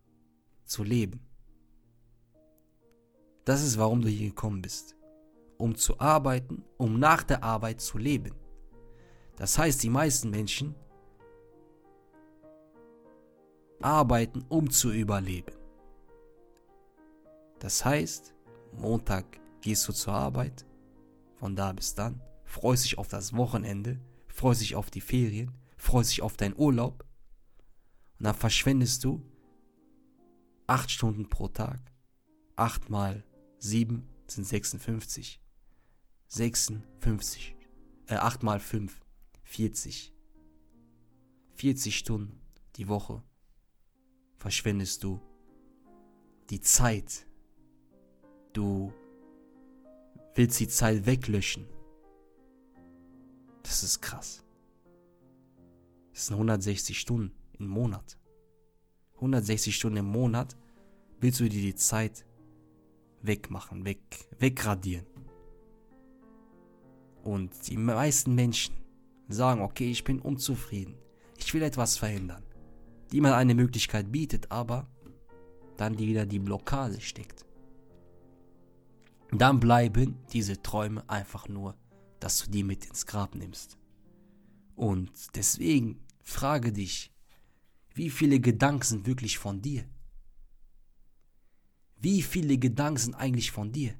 zu 0.65 0.83
leben. 0.83 1.19
Das 3.45 3.63
ist, 3.63 3.77
warum 3.77 4.01
du 4.01 4.09
hier 4.09 4.29
gekommen 4.29 4.61
bist. 4.61 4.94
Um 5.57 5.75
zu 5.75 5.99
arbeiten, 5.99 6.63
um 6.77 6.99
nach 6.99 7.23
der 7.23 7.43
Arbeit 7.43 7.81
zu 7.81 7.97
leben. 7.97 8.35
Das 9.37 9.57
heißt, 9.57 9.83
die 9.83 9.89
meisten 9.89 10.29
Menschen 10.29 10.75
arbeiten, 13.81 14.45
um 14.49 14.69
zu 14.69 14.91
überleben. 14.91 15.53
Das 17.59 17.83
heißt, 17.83 18.33
Montag 18.73 19.39
gehst 19.61 19.87
du 19.87 19.93
zur 19.93 20.13
Arbeit, 20.13 20.65
von 21.35 21.55
da 21.55 21.71
bis 21.71 21.95
dann, 21.95 22.21
freust 22.43 22.85
dich 22.85 22.97
auf 22.97 23.07
das 23.07 23.35
Wochenende, 23.35 23.99
freust 24.27 24.61
dich 24.61 24.75
auf 24.75 24.89
die 24.89 25.01
Ferien, 25.01 25.51
freust 25.77 26.11
dich 26.11 26.21
auf 26.21 26.37
deinen 26.37 26.57
Urlaub 26.57 27.05
und 28.19 28.25
dann 28.25 28.35
verschwendest 28.35 29.03
du 29.03 29.21
8 30.67 30.89
Stunden 30.89 31.29
pro 31.29 31.47
Tag. 31.47 31.79
8 32.55 32.89
mal 32.89 33.23
7 33.59 34.07
sind 34.27 34.45
56. 34.45 35.41
56. 36.27 37.55
Äh, 38.07 38.15
8 38.15 38.43
mal 38.43 38.59
5. 38.59 39.01
40. 39.43 40.13
40 41.53 41.97
Stunden 41.97 42.41
die 42.75 42.87
Woche 42.87 43.23
verschwendest 44.37 45.03
du 45.03 45.21
die 46.49 46.61
Zeit. 46.61 47.25
Du 48.53 48.93
willst 50.33 50.59
die 50.59 50.67
Zeit 50.67 51.05
weglöschen. 51.05 51.67
Das 53.63 53.83
ist 53.83 54.01
krass. 54.01 54.43
Das 56.13 56.27
sind 56.27 56.35
160 56.35 56.99
Stunden 56.99 57.35
im 57.57 57.67
Monat. 57.67 58.17
160 59.15 59.75
Stunden 59.75 59.97
im 59.97 60.05
Monat 60.05 60.55
willst 61.19 61.39
du 61.39 61.49
dir 61.49 61.61
die 61.61 61.75
Zeit 61.75 62.25
wegmachen, 63.21 63.85
weg, 63.85 63.99
wegradieren. 64.37 65.05
Und 67.25 67.67
die 67.67 67.75
meisten 67.75 68.35
Menschen 68.35 68.75
sagen, 69.27 69.61
okay, 69.61 69.89
ich 69.89 70.03
bin 70.03 70.19
unzufrieden. 70.19 70.95
Ich 71.37 71.51
will 71.55 71.63
etwas 71.63 71.97
verändern. 71.97 72.43
Die 73.11 73.19
mal 73.19 73.33
eine 73.33 73.55
Möglichkeit 73.55 74.11
bietet, 74.11 74.51
aber 74.51 74.87
dann 75.75 75.97
wieder 75.97 76.27
die 76.27 76.37
Blockade 76.37 77.01
steckt. 77.01 77.43
Dann 79.31 79.59
bleiben 79.59 80.19
diese 80.33 80.61
Träume 80.61 81.03
einfach 81.09 81.47
nur, 81.49 81.75
dass 82.19 82.37
du 82.37 82.51
die 82.51 82.63
mit 82.63 82.85
ins 82.85 83.07
Grab 83.07 83.33
nimmst. 83.33 83.79
Und 84.75 85.11
deswegen 85.35 86.05
frage 86.21 86.71
dich, 86.71 87.11
wie 87.95 88.11
viele 88.11 88.39
Gedanken 88.39 88.83
sind 88.83 89.07
wirklich 89.07 89.39
von 89.39 89.63
dir? 89.63 89.83
Wie 91.97 92.21
viele 92.21 92.59
Gedanken 92.59 92.99
sind 92.99 93.15
eigentlich 93.15 93.49
von 93.49 93.71
dir? 93.71 93.95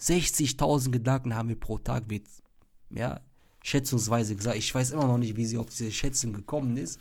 60.000 0.00 0.90
Gedanken 0.90 1.36
haben 1.36 1.50
wir 1.50 1.60
pro 1.60 1.78
Tag, 1.78 2.10
wird, 2.10 2.26
ja, 2.90 3.20
schätzungsweise 3.62 4.36
gesagt. 4.36 4.56
Ich 4.56 4.74
weiß 4.74 4.92
immer 4.92 5.06
noch 5.06 5.18
nicht, 5.18 5.36
wie 5.36 5.46
sie 5.46 5.58
auf 5.58 5.66
diese 5.66 5.92
Schätzung 5.92 6.32
gekommen 6.32 6.76
ist, 6.76 6.98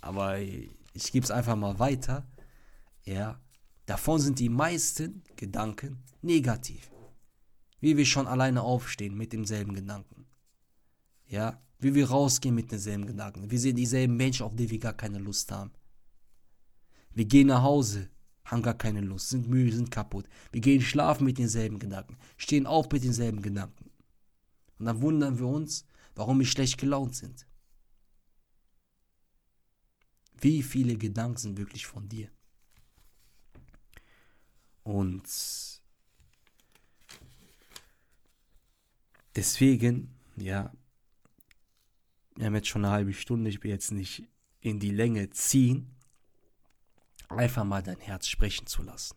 aber 0.00 0.38
ich 0.38 1.12
gebe 1.12 1.24
es 1.24 1.30
einfach 1.30 1.56
mal 1.56 1.78
weiter. 1.78 2.26
Ja, 3.04 3.40
davon 3.86 4.20
sind 4.20 4.38
die 4.38 4.48
meisten 4.48 5.22
Gedanken 5.36 6.02
negativ. 6.22 6.90
Wie 7.80 7.96
wir 7.96 8.04
schon 8.04 8.26
alleine 8.26 8.62
aufstehen 8.62 9.16
mit 9.16 9.32
demselben 9.32 9.74
Gedanken. 9.74 10.26
Ja, 11.26 11.62
wie 11.78 11.94
wir 11.94 12.10
rausgehen 12.10 12.54
mit 12.54 12.70
denselben 12.70 13.06
Gedanken. 13.06 13.50
Wir 13.50 13.58
sehen 13.58 13.76
dieselben 13.76 14.16
Menschen, 14.16 14.44
auf 14.44 14.54
die 14.54 14.70
wir 14.70 14.78
gar 14.78 14.92
keine 14.92 15.18
Lust 15.18 15.50
haben. 15.50 15.70
Wir 17.12 17.24
gehen 17.24 17.48
nach 17.48 17.62
Hause, 17.62 18.10
haben 18.44 18.62
gar 18.62 18.74
keine 18.74 19.00
Lust, 19.00 19.30
sind 19.30 19.48
müde, 19.48 19.74
sind 19.76 19.90
kaputt. 19.90 20.26
Wir 20.52 20.60
gehen 20.60 20.80
schlafen 20.80 21.24
mit 21.24 21.38
denselben 21.38 21.78
Gedanken, 21.78 22.18
stehen 22.36 22.66
auf 22.66 22.90
mit 22.90 23.02
denselben 23.02 23.42
Gedanken. 23.42 23.89
Und 24.80 24.86
dann 24.86 25.02
wundern 25.02 25.38
wir 25.38 25.46
uns, 25.46 25.84
warum 26.14 26.38
wir 26.38 26.46
schlecht 26.46 26.78
gelaunt 26.78 27.14
sind. 27.14 27.46
Wie 30.40 30.62
viele 30.62 30.96
Gedanken 30.96 31.36
sind 31.36 31.58
wirklich 31.58 31.86
von 31.86 32.08
dir? 32.08 32.30
Und 34.82 35.22
deswegen, 39.36 40.14
ja, 40.36 40.72
wir 42.36 42.46
haben 42.46 42.54
jetzt 42.54 42.68
schon 42.68 42.86
eine 42.86 42.94
halbe 42.94 43.12
Stunde, 43.12 43.50
ich 43.50 43.62
will 43.62 43.70
jetzt 43.70 43.92
nicht 43.92 44.26
in 44.60 44.80
die 44.80 44.92
Länge 44.92 45.28
ziehen, 45.28 45.94
einfach 47.28 47.64
mal 47.64 47.82
dein 47.82 48.00
Herz 48.00 48.28
sprechen 48.28 48.66
zu 48.66 48.82
lassen. 48.82 49.14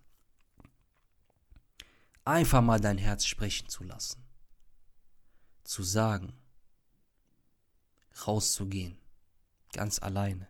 Einfach 2.26 2.62
mal 2.62 2.82
dein 2.82 2.98
Herz 2.98 3.26
sprechen 3.26 3.70
zu 3.70 3.86
lassen. 3.86 4.23
Zu 5.64 5.84
sagen, 5.84 6.34
rauszugehen, 8.28 8.98
ganz 9.72 10.00
alleine. 10.00 10.48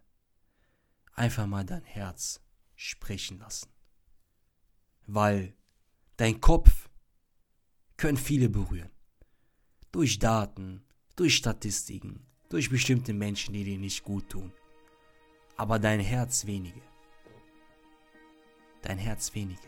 Einfach 1.13 1.45
mal 1.45 1.65
dein 1.65 1.83
Herz 1.83 2.41
sprechen 2.75 3.39
lassen. 3.39 3.69
Weil 5.05 5.55
dein 6.17 6.41
Kopf 6.41 6.89
können 7.97 8.17
viele 8.17 8.49
berühren. 8.49 8.91
Durch 9.91 10.17
Daten, 10.17 10.83
durch 11.15 11.35
Statistiken, 11.35 12.25
durch 12.49 12.69
bestimmte 12.69 13.13
Menschen, 13.13 13.53
die 13.53 13.63
dir 13.63 13.77
nicht 13.77 14.03
gut 14.03 14.29
tun. 14.29 14.51
Aber 15.55 15.77
dein 15.77 15.99
Herz 15.99 16.45
wenige. 16.45 16.81
Dein 18.81 18.97
Herz 18.97 19.33
wenige. 19.35 19.67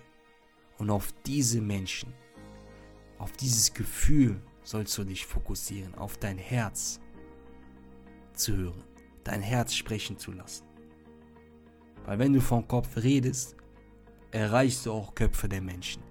Und 0.77 0.89
auf 0.89 1.13
diese 1.25 1.61
Menschen, 1.61 2.13
auf 3.19 3.31
dieses 3.33 3.73
Gefühl 3.73 4.41
sollst 4.65 4.97
du 4.97 5.03
dich 5.05 5.25
fokussieren, 5.25 5.95
auf 5.95 6.17
dein 6.17 6.37
Herz 6.37 6.99
zu 8.33 8.57
hören, 8.57 8.83
dein 9.23 9.41
Herz 9.41 9.73
sprechen 9.73 10.17
zu 10.17 10.33
lassen. 10.33 10.65
Weil 12.05 12.19
wenn 12.19 12.33
du 12.33 12.41
vom 12.41 12.67
Kopf 12.67 12.97
redest, 12.97 13.55
erreichst 14.31 14.85
du 14.85 14.91
auch 14.91 15.15
Köpfe 15.15 15.47
der 15.47 15.61
Menschen. 15.61 16.03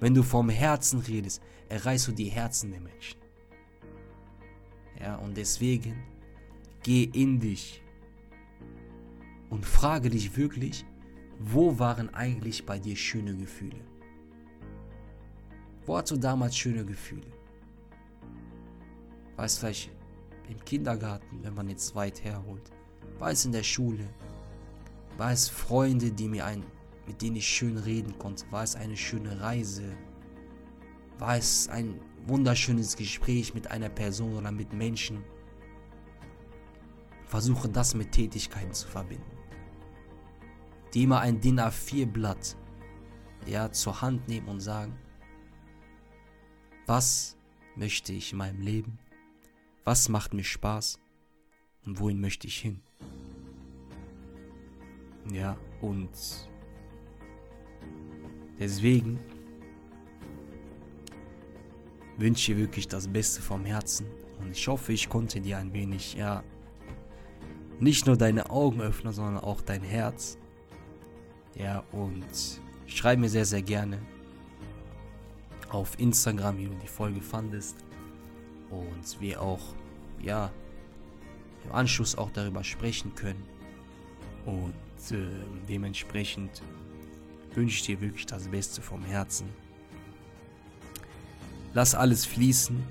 Wenn 0.00 0.14
du 0.14 0.22
vom 0.22 0.48
Herzen 0.50 1.00
redest, 1.00 1.42
erreichst 1.68 2.08
du 2.08 2.12
die 2.12 2.28
Herzen 2.28 2.72
der 2.72 2.80
Menschen. 2.80 3.18
Ja, 5.00 5.16
und 5.16 5.36
deswegen 5.36 5.96
geh 6.82 7.04
in 7.04 7.40
dich 7.40 7.82
und 9.50 9.64
frage 9.64 10.10
dich 10.10 10.36
wirklich, 10.36 10.84
wo 11.38 11.78
waren 11.78 12.12
eigentlich 12.14 12.66
bei 12.66 12.78
dir 12.78 12.96
schöne 12.96 13.34
Gefühle? 13.36 13.84
Wo 15.86 15.96
hast 15.96 16.10
du 16.10 16.16
damals 16.16 16.56
schöne 16.56 16.84
Gefühle? 16.84 17.39
Weißt 19.40 19.60
vielleicht 19.60 19.90
im 20.50 20.62
Kindergarten, 20.66 21.42
wenn 21.42 21.54
man 21.54 21.66
jetzt 21.70 21.94
weit 21.94 22.22
herholt? 22.22 22.70
War 23.18 23.30
es 23.30 23.46
in 23.46 23.52
der 23.52 23.62
Schule? 23.62 24.06
War 25.16 25.32
es 25.32 25.48
Freunde, 25.48 26.10
die 26.10 26.28
mir 26.28 26.44
ein, 26.44 26.62
mit 27.06 27.22
denen 27.22 27.36
ich 27.36 27.46
schön 27.46 27.78
reden 27.78 28.18
konnte? 28.18 28.44
War 28.50 28.62
es 28.62 28.76
eine 28.76 28.98
schöne 28.98 29.40
Reise? 29.40 29.96
War 31.18 31.38
es 31.38 31.70
ein 31.70 31.98
wunderschönes 32.26 32.96
Gespräch 32.96 33.54
mit 33.54 33.70
einer 33.70 33.88
Person 33.88 34.36
oder 34.36 34.52
mit 34.52 34.74
Menschen? 34.74 35.24
Versuche 37.24 37.70
das 37.70 37.94
mit 37.94 38.12
Tätigkeiten 38.12 38.74
zu 38.74 38.88
verbinden. 38.88 39.38
Die 40.92 41.04
immer 41.04 41.20
ein 41.20 41.40
DIN 41.40 41.60
A4-Blatt 41.60 42.58
ja, 43.46 43.72
zur 43.72 44.02
Hand 44.02 44.28
nehmen 44.28 44.48
und 44.48 44.60
sagen, 44.60 44.98
was 46.84 47.38
möchte 47.74 48.12
ich 48.12 48.32
in 48.32 48.38
meinem 48.38 48.60
Leben? 48.60 48.98
Was 49.84 50.08
macht 50.08 50.34
mir 50.34 50.44
Spaß? 50.44 50.98
Und 51.86 51.98
wohin 52.00 52.20
möchte 52.20 52.46
ich 52.46 52.58
hin? 52.58 52.82
Ja, 55.32 55.56
und 55.80 56.10
deswegen 58.58 59.18
wünsche 62.18 62.52
ich 62.52 62.58
wirklich 62.58 62.88
das 62.88 63.08
Beste 63.08 63.40
vom 63.40 63.64
Herzen. 63.64 64.06
Und 64.38 64.50
ich 64.50 64.68
hoffe, 64.68 64.92
ich 64.92 65.08
konnte 65.08 65.40
dir 65.40 65.58
ein 65.58 65.72
wenig, 65.72 66.14
ja, 66.14 66.42
nicht 67.78 68.06
nur 68.06 68.16
deine 68.16 68.50
Augen 68.50 68.80
öffnen, 68.80 69.12
sondern 69.12 69.42
auch 69.42 69.60
dein 69.62 69.82
Herz. 69.82 70.38
Ja, 71.54 71.84
und 71.92 72.26
schreib 72.86 73.18
mir 73.18 73.28
sehr, 73.28 73.44
sehr 73.44 73.62
gerne 73.62 73.98
auf 75.70 75.98
Instagram, 75.98 76.58
wie 76.58 76.66
du 76.66 76.74
die 76.74 76.88
Folge 76.88 77.20
fandest. 77.20 77.76
Und 78.70 79.20
wir 79.20 79.42
auch, 79.42 79.74
ja, 80.22 80.52
im 81.64 81.72
Anschluss 81.72 82.16
auch 82.16 82.30
darüber 82.30 82.64
sprechen 82.64 83.14
können. 83.14 83.42
Und 84.46 84.74
äh, 85.10 85.28
dementsprechend 85.68 86.62
wünsche 87.54 87.76
ich 87.76 87.82
dir 87.86 88.00
wirklich 88.00 88.26
das 88.26 88.48
Beste 88.48 88.80
vom 88.80 89.04
Herzen. 89.04 89.48
Lass 91.74 91.94
alles 91.94 92.24
fließen. 92.24 92.82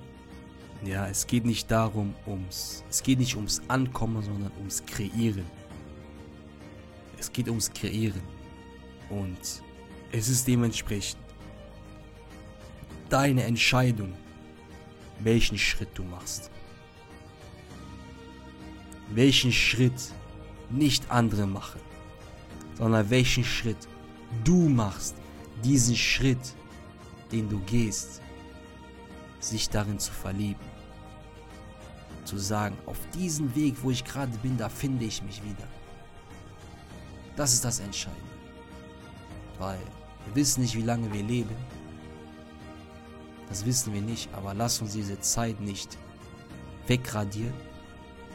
Ja, 0.85 1.07
es 1.07 1.27
geht 1.27 1.45
nicht 1.45 1.69
darum, 1.69 2.15
ums, 2.25 2.85
es 2.89 3.03
geht 3.03 3.19
nicht 3.19 3.35
ums 3.35 3.61
Ankommen, 3.67 4.23
sondern 4.23 4.51
ums 4.57 4.85
Kreieren. 4.85 5.45
Es 7.17 7.31
geht 7.31 7.49
ums 7.49 7.71
Kreieren. 7.73 8.21
Und 9.09 9.61
es 10.11 10.29
ist 10.29 10.47
dementsprechend 10.47 11.19
deine 13.09 13.43
Entscheidung, 13.43 14.13
welchen 15.19 15.57
Schritt 15.57 15.89
du 15.95 16.03
machst. 16.03 16.49
Welchen 19.09 19.51
Schritt 19.51 20.13
nicht 20.69 21.09
andere 21.09 21.47
machen, 21.47 21.81
sondern 22.77 23.09
welchen 23.09 23.43
Schritt 23.43 23.87
du 24.43 24.69
machst, 24.69 25.15
diesen 25.63 25.95
Schritt, 25.95 26.55
den 27.31 27.49
du 27.49 27.59
gehst, 27.59 28.21
sich 29.39 29.69
darin 29.69 29.99
zu 29.99 30.11
verlieben. 30.11 30.69
Zu 32.25 32.37
sagen, 32.37 32.77
auf 32.85 32.99
diesem 33.15 33.55
Weg, 33.55 33.75
wo 33.81 33.89
ich 33.89 34.03
gerade 34.03 34.37
bin, 34.39 34.57
da 34.57 34.69
finde 34.69 35.05
ich 35.05 35.23
mich 35.23 35.43
wieder. 35.43 35.67
Das 37.35 37.53
ist 37.53 37.65
das 37.65 37.79
Entscheidende. 37.79 38.21
Weil 39.57 39.79
wir 40.25 40.35
wissen 40.35 40.61
nicht, 40.61 40.75
wie 40.75 40.83
lange 40.83 41.11
wir 41.11 41.23
leben. 41.23 41.55
Das 43.49 43.65
wissen 43.65 43.93
wir 43.93 44.01
nicht, 44.01 44.33
aber 44.33 44.53
lass 44.53 44.81
uns 44.81 44.93
diese 44.93 45.19
Zeit 45.19 45.59
nicht 45.59 45.97
wegradieren 46.87 47.53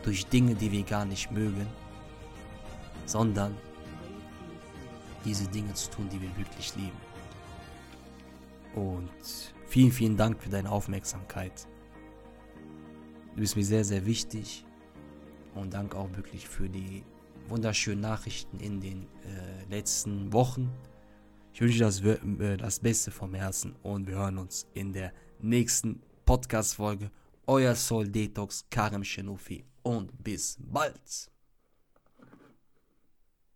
durch 0.03 0.27
Dinge, 0.27 0.55
die 0.55 0.71
wir 0.71 0.83
gar 0.83 1.05
nicht 1.05 1.31
mögen, 1.31 1.67
sondern 3.07 3.57
diese 5.25 5.49
Dinge 5.49 5.73
zu 5.75 5.91
tun, 5.91 6.09
die 6.11 6.21
wir 6.21 6.37
wirklich 6.37 6.75
lieben. 6.77 7.01
Und 8.75 9.11
vielen, 9.67 9.93
vielen 9.93 10.17
Dank 10.17 10.43
für 10.43 10.51
deine 10.51 10.71
Aufmerksamkeit. 10.71 11.67
Du 13.35 13.41
bist 13.41 13.57
mir 13.57 13.65
sehr, 13.65 13.85
sehr 13.85 14.05
wichtig. 14.05 14.65
Und 15.55 15.75
danke 15.75 15.97
auch 15.97 16.11
wirklich 16.17 16.49
für 16.49 16.69
die 16.69 17.05
wunderschönen 17.49 18.01
Nachrichten 18.01 18.59
in 18.59 18.81
den 18.81 19.03
äh, 19.25 19.71
letzten 19.71 20.33
Wochen. 20.33 20.71
Ich 21.55 21.61
wünsche 21.61 21.79
dir 21.79 21.85
das, 21.85 22.01
äh, 22.01 22.57
das 22.57 22.81
Beste 22.81 23.13
vom 23.13 23.33
Herzen 23.33 23.77
und 23.85 24.09
wir 24.09 24.17
hören 24.17 24.39
uns 24.39 24.67
in 24.75 24.93
der 24.93 25.13
nächsten 25.41 26.03
Podcast-Folge. 26.25 27.13
Euer 27.47 27.77
Soul 27.77 28.09
Detox 28.09 28.67
Karim 28.69 29.05
Shenofi 29.05 29.65
und 29.85 30.11
bis 30.25 30.59
bald. 30.59 31.31